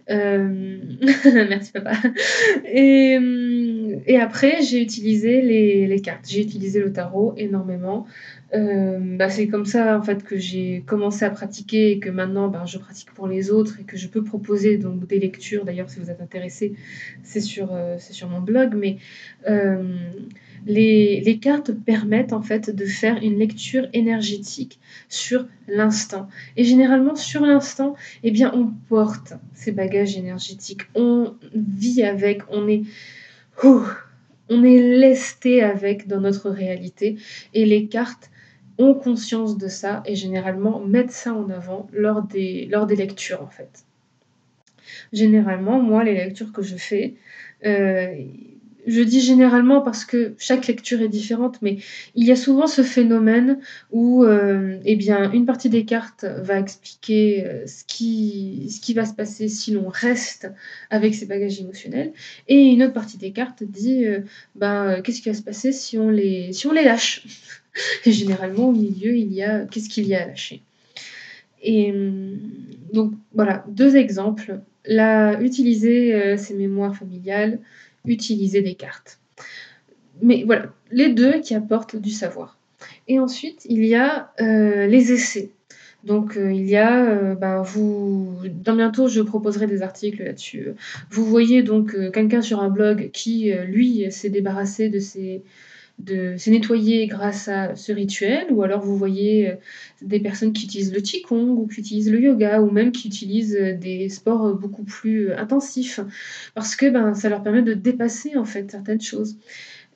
Merci 0.09 1.71
papa 1.73 1.93
et 2.65 3.17
et 4.07 4.17
après 4.19 4.61
j'ai 4.61 4.81
utilisé 4.81 5.41
les 5.41 5.87
les 5.87 6.01
cartes. 6.01 6.25
J'ai 6.29 6.41
utilisé 6.41 6.79
le 6.79 6.91
tarot 6.93 7.33
énormément. 7.37 8.05
Hem, 8.51 9.17
bah, 9.17 9.29
c'est 9.29 9.47
comme 9.47 9.65
ça 9.65 9.97
en 9.97 10.03
fait 10.03 10.23
que 10.23 10.37
j'ai 10.37 10.83
commencé 10.85 11.25
à 11.25 11.29
pratiquer 11.31 11.91
et 11.91 11.99
que 11.99 12.09
maintenant, 12.09 12.47
ben, 12.47 12.65
je 12.65 12.77
pratique 12.77 13.11
pour 13.11 13.27
les 13.27 13.49
autres 13.49 13.79
et 13.79 13.83
que 13.83 13.97
je 13.97 14.07
peux 14.07 14.23
proposer 14.23 14.77
donc 14.77 15.07
des 15.07 15.19
lectures. 15.19 15.65
D'ailleurs, 15.65 15.89
si 15.89 15.99
vous 15.99 16.11
êtes 16.11 16.21
intéressés, 16.21 16.73
c'est 17.23 17.41
sur, 17.41 17.73
heu, 17.73 17.95
c'est 17.99 18.13
sur 18.13 18.29
mon 18.29 18.41
blog, 18.41 18.75
mais 18.75 18.97
hem, 19.45 19.97
les 20.67 21.21
les 21.21 21.37
cartes 21.39 21.71
permettent 21.71 22.33
en 22.33 22.41
fait 22.41 22.69
de 22.75 22.85
faire 22.85 23.17
une 23.21 23.37
lecture 23.37 23.87
énergétique 23.93 24.79
sur 25.09 25.47
l'instant 25.67 26.27
et 26.57 26.63
généralement 26.63 27.15
sur 27.15 27.41
l'instant 27.45 27.95
et 28.23 28.31
bien, 28.31 28.51
on 28.55 28.67
porte 28.89 29.33
ces 29.53 29.71
bagages 29.71 30.17
énergétiques. 30.17 30.81
On 30.95 31.33
vit 31.53 32.03
avec, 32.03 32.41
on 32.49 32.67
est 32.67 32.83
on 34.49 34.63
est 34.63 34.79
lesté 34.79 35.63
avec 35.63 36.07
dans 36.07 36.21
notre 36.21 36.49
réalité 36.49 37.17
et 37.53 37.65
les 37.65 37.87
cartes 37.87 38.29
ont 38.77 38.93
conscience 38.95 39.57
de 39.57 39.67
ça 39.67 40.03
et 40.05 40.15
généralement 40.15 40.79
mettent 40.79 41.11
ça 41.11 41.33
en 41.33 41.49
avant 41.49 41.87
lors 41.93 42.23
des 42.23 42.65
lors 42.67 42.85
des 42.87 42.95
lectures, 42.95 43.41
en 43.41 43.47
fait. 43.49 43.85
Généralement, 45.13 45.81
moi, 45.81 46.03
les 46.03 46.13
lectures 46.13 46.51
que 46.51 46.61
je 46.61 46.75
fais, 46.77 47.15
heu, 47.65 48.09
je 48.87 49.01
dis 49.01 49.21
généralement 49.21 49.81
parce 49.81 50.05
que 50.05 50.33
chaque 50.37 50.67
lecture 50.67 51.01
est 51.01 51.07
différente, 51.09 51.57
mais 51.61 51.77
il 52.15 52.25
y 52.25 52.31
a 52.31 52.35
souvent 52.35 52.67
ce 52.67 52.83
phénomène 52.83 53.59
où, 53.91 54.25
hem, 54.25 54.79
et 54.85 54.95
bien, 54.95 55.31
une 55.31 55.45
partie 55.45 55.69
des 55.69 55.85
cartes 55.85 56.25
va 56.41 56.59
expliquer, 56.59 57.45
heu, 57.45 57.63
ce 57.67 57.83
qui 57.85 58.67
ce 58.69 58.79
qui 58.81 58.93
va 58.93 59.05
se 59.05 59.13
passer 59.13 59.47
si 59.47 59.71
l'on 59.71 59.87
reste 59.89 60.51
avec 60.89 61.15
ses 61.15 61.25
bagages 61.25 61.59
émotionnels 61.59 62.13
et 62.47 62.55
une 62.65 62.83
autre 62.83 62.93
partie 62.93 63.17
des 63.17 63.31
cartes 63.31 63.63
dit, 63.63 64.05
heu, 64.05 64.23
ben, 64.55 65.01
qu'est-ce 65.01 65.21
qui 65.21 65.29
va 65.29 65.35
se 65.35 65.43
passer 65.43 65.71
si 65.71 65.97
on 65.97 66.09
les 66.09 66.53
si 66.53 66.67
on 66.67 66.71
les 66.73 66.83
lâche? 66.83 67.23
Et 68.05 68.11
généralement, 68.11 68.69
au 68.69 68.71
milieu, 68.71 69.15
il 69.15 69.33
y 69.33 69.43
a 69.43 69.65
qu'est-ce 69.65 69.89
qu'il 69.89 70.07
y 70.07 70.15
a 70.15 70.23
à 70.23 70.27
lâcher? 70.27 70.61
Et 71.63 71.93
donc 72.93 73.13
voilà, 73.33 73.65
2 73.69 73.95
exemples. 73.97 74.59
La 74.87 75.41
utiliser, 75.41 76.37
ses 76.37 76.53
mémoires 76.53 76.95
familiales, 76.95 77.59
utiliser 78.07 78.61
des 78.61 78.75
cartes. 78.75 79.19
Mais 80.21 80.43
voilà, 80.45 80.73
les 80.91 81.09
2 81.09 81.41
qui 81.41 81.55
apportent 81.55 81.95
du 81.95 82.11
savoir. 82.11 82.57
Et 83.07 83.19
ensuite, 83.19 83.65
il 83.69 83.85
y 83.85 83.95
a 83.95 84.31
euh, 84.41 84.87
les 84.87 85.11
essais. 85.11 85.51
Donc, 86.03 86.37
euh, 86.37 86.51
il 86.51 86.67
y 86.67 86.75
a, 86.75 87.03
euh, 87.05 87.35
ben, 87.35 87.61
vous, 87.63 88.37
dans 88.63 88.75
bientôt, 88.75 89.07
je 89.07 89.21
proposerai 89.21 89.67
des 89.67 89.81
articles 89.81 90.23
là-dessus. 90.23 90.69
Vous 91.09 91.25
voyez 91.25 91.63
donc 91.63 91.95
quelqu'un 92.11 92.41
sur 92.41 92.61
un 92.61 92.69
blog 92.69 93.09
qui, 93.11 93.51
lui, 93.67 94.11
s'est 94.11 94.29
débarrassé 94.29 94.89
de 94.89 94.99
ses, 94.99 95.43
de 95.99 96.35
s'est 96.37 96.51
nettoyé 96.51 97.07
grâce 97.07 97.47
à 97.47 97.75
ce 97.75 97.91
rituel, 97.91 98.47
ou 98.51 98.63
alors 98.63 98.81
vous 98.81 98.97
voyez 98.97 99.53
des 100.01 100.19
personnes 100.19 100.53
qui 100.53 100.65
utilisent 100.65 100.93
le 100.93 101.01
qigong 101.01 101.49
ou 101.49 101.67
qui 101.67 101.79
utilisent 101.79 102.11
le 102.11 102.19
yoga, 102.21 102.61
ou 102.61 102.69
même 102.69 102.91
qui 102.91 103.07
utilisent 103.07 103.57
des 103.79 104.09
sports 104.09 104.55
beaucoup 104.55 104.83
plus 104.83 105.31
intensifs, 105.33 105.99
parce 106.53 106.75
que 106.75 106.89
ben, 106.89 107.13
ça 107.13 107.29
leur 107.29 107.43
permet 107.43 107.61
de 107.61 107.73
dépasser 107.73 108.35
en 108.37 108.45
fait 108.45 108.69
certaines 108.71 109.01
choses. 109.01 109.37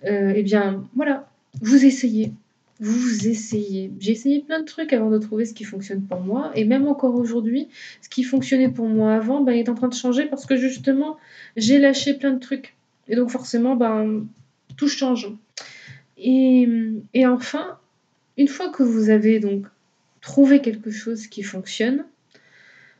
eh 0.03 0.43
bien, 0.43 0.87
voilà, 0.95 1.29
vous 1.61 1.85
essayez, 1.85 2.31
vous 2.79 3.27
essayez. 3.27 3.91
J'ai 3.99 4.11
essayé 4.11 4.39
plein 4.41 4.61
de 4.61 4.65
trucs 4.65 4.93
avant 4.93 5.09
de 5.09 5.17
trouver 5.17 5.45
ce 5.45 5.53
qui 5.53 5.63
fonctionne 5.65 6.01
pour 6.03 6.21
moi. 6.21 6.51
Et 6.55 6.65
même 6.65 6.87
encore 6.87 7.15
aujourd'hui, 7.15 7.67
ce 8.01 8.09
qui 8.09 8.23
fonctionnait 8.23 8.69
pour 8.69 8.87
moi 8.87 9.13
avant 9.15 9.41
ben, 9.41 9.53
est 9.53 9.69
en 9.69 9.75
train 9.75 9.89
de 9.89 9.93
changer 9.93 10.25
parce 10.25 10.45
que 10.45 10.55
justement, 10.55 11.17
j'ai 11.57 11.79
lâché 11.79 12.13
plein 12.13 12.31
de 12.31 12.39
trucs. 12.39 12.75
Et 13.07 13.15
donc 13.15 13.29
forcément, 13.29 13.75
ben, 13.75 14.25
tout 14.77 14.87
change. 14.87 15.29
Et, 16.21 17.25
enfin, 17.25 17.77
une 18.37 18.47
fois 18.47 18.69
que 18.69 18.83
vous 18.83 19.09
avez 19.09 19.39
donc 19.39 19.65
trouvé 20.21 20.61
quelque 20.61 20.91
chose 20.91 21.27
qui 21.27 21.43
fonctionne, 21.43 22.05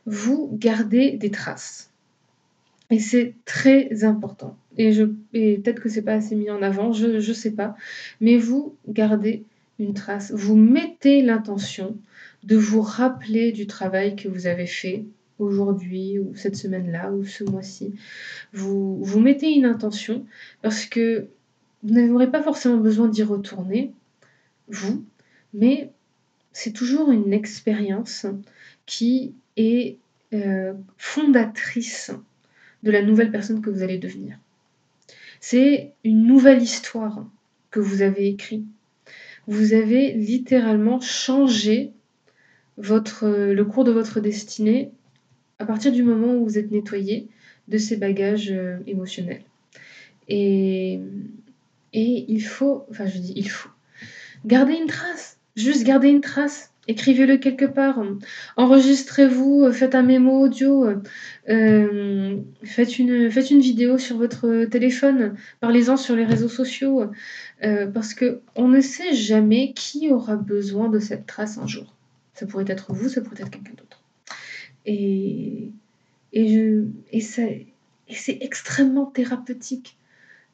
vous 0.06 0.50
gardez 0.52 1.12
des 1.12 1.30
traces. 1.30 1.90
Et 2.90 2.98
c'est 2.98 3.34
très 3.44 4.04
important. 4.04 4.56
Et 4.78 4.90
peut-être 5.32 5.80
que 5.80 5.88
c'est 5.88 6.02
pas 6.02 6.14
assez 6.14 6.34
mis 6.34 6.50
en 6.50 6.62
avant, 6.62 6.92
je 6.92 7.06
ne 7.06 7.20
sais 7.20 7.52
pas. 7.52 7.76
Mais 8.20 8.36
vous 8.36 8.74
gardez 8.88 9.44
une 9.78 9.94
trace. 9.94 10.32
Vous 10.32 10.56
mettez 10.56 11.22
l'intention 11.22 11.96
de 12.42 12.56
vous 12.56 12.80
rappeler 12.80 13.52
du 13.52 13.66
travail 13.66 14.16
que 14.16 14.28
vous 14.28 14.46
avez 14.46 14.66
fait 14.66 15.04
aujourd'hui 15.38 16.18
ou 16.18 16.32
cette 16.34 16.56
semaine-là 16.56 17.12
ou 17.12 17.24
ce 17.24 17.44
mois-ci. 17.44 17.94
Vous, 18.52 19.02
vous 19.02 19.20
mettez 19.20 19.50
une 19.50 19.64
intention 19.64 20.26
parce 20.62 20.84
que 20.84 21.28
vous 21.82 21.94
n'aurez 21.94 22.30
pas 22.30 22.42
forcément 22.42 22.76
besoin 22.76 23.08
d'y 23.08 23.22
retourner, 23.22 23.92
vous, 24.68 25.04
mais 25.54 25.90
c'est 26.52 26.72
toujours 26.72 27.10
une 27.10 27.32
expérience 27.32 28.26
qui 28.86 29.34
est 29.56 29.96
euh, 30.32 30.74
fondatrice 30.96 32.12
de 32.82 32.90
la 32.90 33.02
nouvelle 33.02 33.30
personne 33.30 33.60
que 33.60 33.70
vous 33.70 33.82
allez 33.82 33.98
devenir. 33.98 34.38
C'est 35.40 35.92
une 36.04 36.26
nouvelle 36.26 36.62
histoire 36.62 37.26
que 37.70 37.80
vous 37.80 38.02
avez 38.02 38.28
écrite 38.28 38.66
vous 39.50 39.72
avez 39.72 40.12
littéralement 40.12 41.00
changé 41.00 41.90
votre, 42.76 43.28
le 43.28 43.64
cours 43.64 43.82
de 43.82 43.90
votre 43.90 44.20
destinée 44.20 44.92
à 45.58 45.66
partir 45.66 45.90
du 45.90 46.04
moment 46.04 46.34
où 46.34 46.44
vous 46.44 46.56
êtes 46.56 46.70
nettoyé 46.70 47.28
de 47.66 47.76
ces 47.76 47.96
bagages 47.96 48.52
euh, 48.52 48.78
émotionnels. 48.86 49.42
Et, 50.28 51.00
et 51.92 52.24
il 52.28 52.40
faut, 52.40 52.86
enfin 52.90 53.06
je 53.06 53.18
dis 53.18 53.32
il 53.36 53.48
faut, 53.50 53.70
garder 54.44 54.74
une 54.74 54.86
trace, 54.86 55.38
juste 55.56 55.84
garder 55.84 56.08
une 56.08 56.20
trace. 56.20 56.68
Écrivez-le 56.88 57.36
quelque 57.36 57.66
part, 57.66 58.02
enregistrez-vous, 58.56 59.70
faites 59.70 59.94
un 59.94 60.02
mémo 60.02 60.40
audio, 60.40 60.88
euh, 61.48 62.36
faites, 62.64 62.98
une, 62.98 63.30
faites 63.30 63.50
une 63.50 63.60
vidéo 63.60 63.96
sur 63.96 64.16
votre 64.16 64.64
téléphone, 64.64 65.36
parlez-en 65.60 65.96
sur 65.96 66.16
les 66.16 66.24
réseaux 66.24 66.48
sociaux, 66.48 67.04
euh, 67.62 67.86
parce 67.86 68.14
qu'on 68.14 68.66
ne 68.66 68.80
sait 68.80 69.14
jamais 69.14 69.72
qui 69.74 70.10
aura 70.10 70.34
besoin 70.36 70.88
de 70.88 70.98
cette 70.98 71.26
trace 71.26 71.58
un 71.58 71.66
jour. 71.66 71.94
Ça 72.34 72.46
pourrait 72.46 72.64
être 72.66 72.92
vous, 72.92 73.08
ça 73.08 73.20
pourrait 73.20 73.42
être 73.42 73.50
quelqu'un 73.50 73.74
d'autre. 73.76 74.02
Et, 74.86 75.70
et, 76.32 76.48
je, 76.48 76.86
et, 77.12 77.18
et 78.08 78.14
c'est 78.14 78.38
extrêmement 78.40 79.06
thérapeutique 79.06 79.96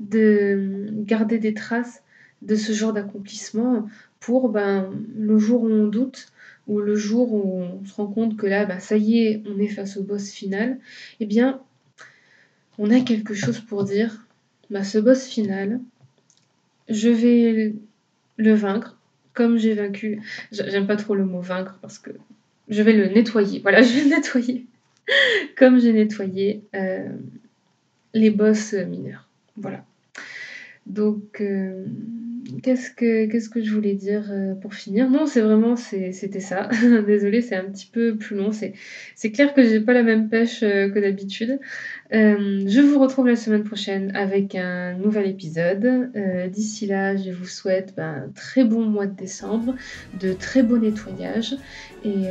de 0.00 0.88
garder 0.90 1.38
des 1.38 1.54
traces 1.54 2.02
de 2.42 2.54
ce 2.54 2.72
genre 2.72 2.92
d'accomplissement 2.92 3.88
pour 4.20 4.48
ben, 4.48 4.92
le 5.16 5.38
jour 5.38 5.62
où 5.62 5.70
on 5.70 5.86
doute 5.86 6.32
ou 6.66 6.80
le 6.80 6.96
jour 6.96 7.32
où 7.32 7.60
on 7.60 7.84
se 7.84 7.94
rend 7.94 8.08
compte 8.08 8.36
que 8.36 8.46
là, 8.46 8.66
ben, 8.66 8.80
ça 8.80 8.96
y 8.96 9.20
est, 9.20 9.42
on 9.46 9.58
est 9.58 9.68
face 9.68 9.96
au 9.96 10.02
boss 10.02 10.30
final, 10.30 10.78
eh 11.20 11.26
bien, 11.26 11.60
on 12.78 12.90
a 12.90 13.00
quelque 13.00 13.34
chose 13.34 13.60
pour 13.60 13.84
dire, 13.84 14.26
ben, 14.70 14.82
ce 14.82 14.98
boss 14.98 15.26
final, 15.26 15.80
je 16.88 17.08
vais 17.08 17.74
le 18.36 18.54
vaincre 18.54 18.98
comme 19.32 19.58
j'ai 19.58 19.74
vaincu. 19.74 20.20
J'aime 20.50 20.86
pas 20.86 20.96
trop 20.96 21.14
le 21.14 21.24
mot 21.24 21.40
vaincre 21.40 21.78
parce 21.82 21.98
que 21.98 22.10
je 22.68 22.82
vais 22.82 22.94
le 22.94 23.08
nettoyer. 23.08 23.60
Voilà, 23.60 23.82
je 23.82 23.92
vais 23.92 24.04
le 24.04 24.10
nettoyer 24.10 24.66
comme 25.56 25.78
j'ai 25.78 25.92
nettoyé 25.92 26.62
euh, 26.74 27.08
les 28.14 28.30
boss 28.30 28.72
mineurs. 28.72 29.25
Voilà. 29.56 29.84
Donc, 30.86 31.40
euh, 31.40 31.84
qu'est-ce 32.62 32.90
que 32.92 33.60
je 33.60 33.72
voulais 33.74 33.94
dire, 33.94 34.28
euh, 34.30 34.54
pour 34.54 34.72
finir? 34.72 35.10
Non, 35.10 35.26
c'est 35.26 35.40
vraiment 35.40 35.74
c'était 35.74 36.40
ça. 36.40 36.68
Désolée, 37.06 37.42
c'est 37.42 37.56
un 37.56 37.64
petit 37.64 37.88
peu 37.92 38.16
plus 38.16 38.36
long. 38.36 38.52
C'est 38.52 39.32
clair 39.32 39.52
que 39.52 39.64
j'ai 39.64 39.80
pas 39.80 39.94
la 39.94 40.04
même 40.04 40.28
pêche, 40.28 40.62
euh, 40.62 40.88
que 40.88 41.00
d'habitude. 41.00 41.58
je 42.12 42.80
vous 42.80 43.00
retrouve 43.00 43.26
la 43.26 43.34
semaine 43.34 43.64
prochaine 43.64 44.14
avec 44.14 44.54
un 44.54 44.94
nouvel 44.94 45.26
épisode. 45.26 46.12
d'ici 46.52 46.86
là, 46.86 47.16
je 47.16 47.32
vous 47.32 47.46
souhaite, 47.46 47.94
ben, 47.96 48.26
un 48.26 48.32
très 48.34 48.64
bon 48.64 48.84
mois 48.84 49.06
de 49.06 49.16
décembre, 49.16 49.74
de 50.20 50.32
très 50.32 50.62
beaux 50.62 50.78
nettoyages 50.78 51.56
et 52.04 52.28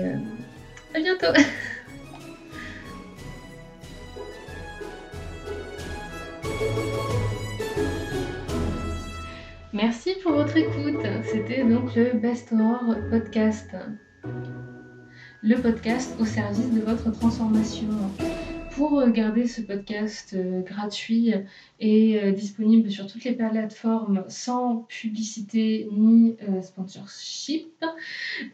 à 0.93 0.99
bientôt! 0.99 1.27
Merci 9.75 10.11
pour 10.23 10.31
votre 10.31 10.55
écoute. 10.55 11.05
C'était 11.29 11.65
donc 11.65 11.95
le 11.95 12.17
Best 12.17 12.53
Horror 12.53 12.95
Podcast. 13.09 13.75
Le 15.41 15.57
podcast 15.57 16.15
au 16.17 16.23
service 16.23 16.71
de 16.71 16.79
votre 16.79 17.11
transformation. 17.11 17.89
Pour 18.71 19.05
garder 19.09 19.47
ce 19.47 19.59
podcast 19.59 20.33
euh, 20.33 20.61
gratuit 20.61 21.33
et 21.81 22.23
euh, 22.23 22.31
disponible 22.31 22.89
sur 22.89 23.05
toutes 23.05 23.25
les 23.25 23.33
plateformes 23.33 24.23
sans 24.29 24.85
publicité 24.87 25.89
ni 25.91 26.37
euh, 26.47 26.61
sponsorship, 26.61 27.83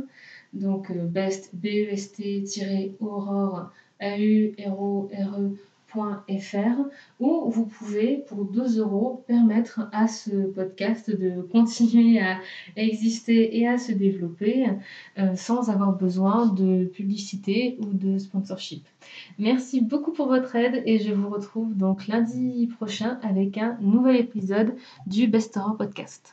donc 0.56 0.90
euh, 0.90 1.04
best, 1.04 1.54
best-aurore, 1.54 3.70
A-U-R-O-R-E.fr, 4.00 5.58
où 7.20 7.50
vous 7.50 7.66
pouvez, 7.66 8.24
pour 8.28 8.44
2 8.44 8.80
euros, 8.80 9.24
permettre 9.26 9.88
à 9.92 10.08
ce 10.08 10.46
podcast 10.46 11.10
de 11.10 11.42
continuer 11.42 12.20
à 12.20 12.38
exister 12.76 13.58
et 13.58 13.66
à 13.66 13.78
se 13.78 13.92
développer 13.92 14.66
euh, 15.18 15.34
sans 15.36 15.70
avoir 15.70 15.96
besoin 15.96 16.46
de 16.46 16.84
publicité 16.84 17.78
ou 17.80 17.86
de 17.92 18.18
sponsorship. 18.18 18.86
Merci 19.38 19.80
beaucoup 19.80 20.12
pour 20.12 20.26
votre 20.26 20.54
aide 20.56 20.82
et 20.86 20.98
je 20.98 21.12
vous 21.12 21.28
retrouve 21.28 21.76
donc 21.76 22.08
lundi 22.08 22.68
prochain 22.76 23.18
avec 23.22 23.58
un 23.58 23.76
nouvel 23.80 24.16
épisode 24.16 24.74
du 25.06 25.28
Best 25.28 25.56
Horror 25.56 25.76
Podcast. 25.76 26.24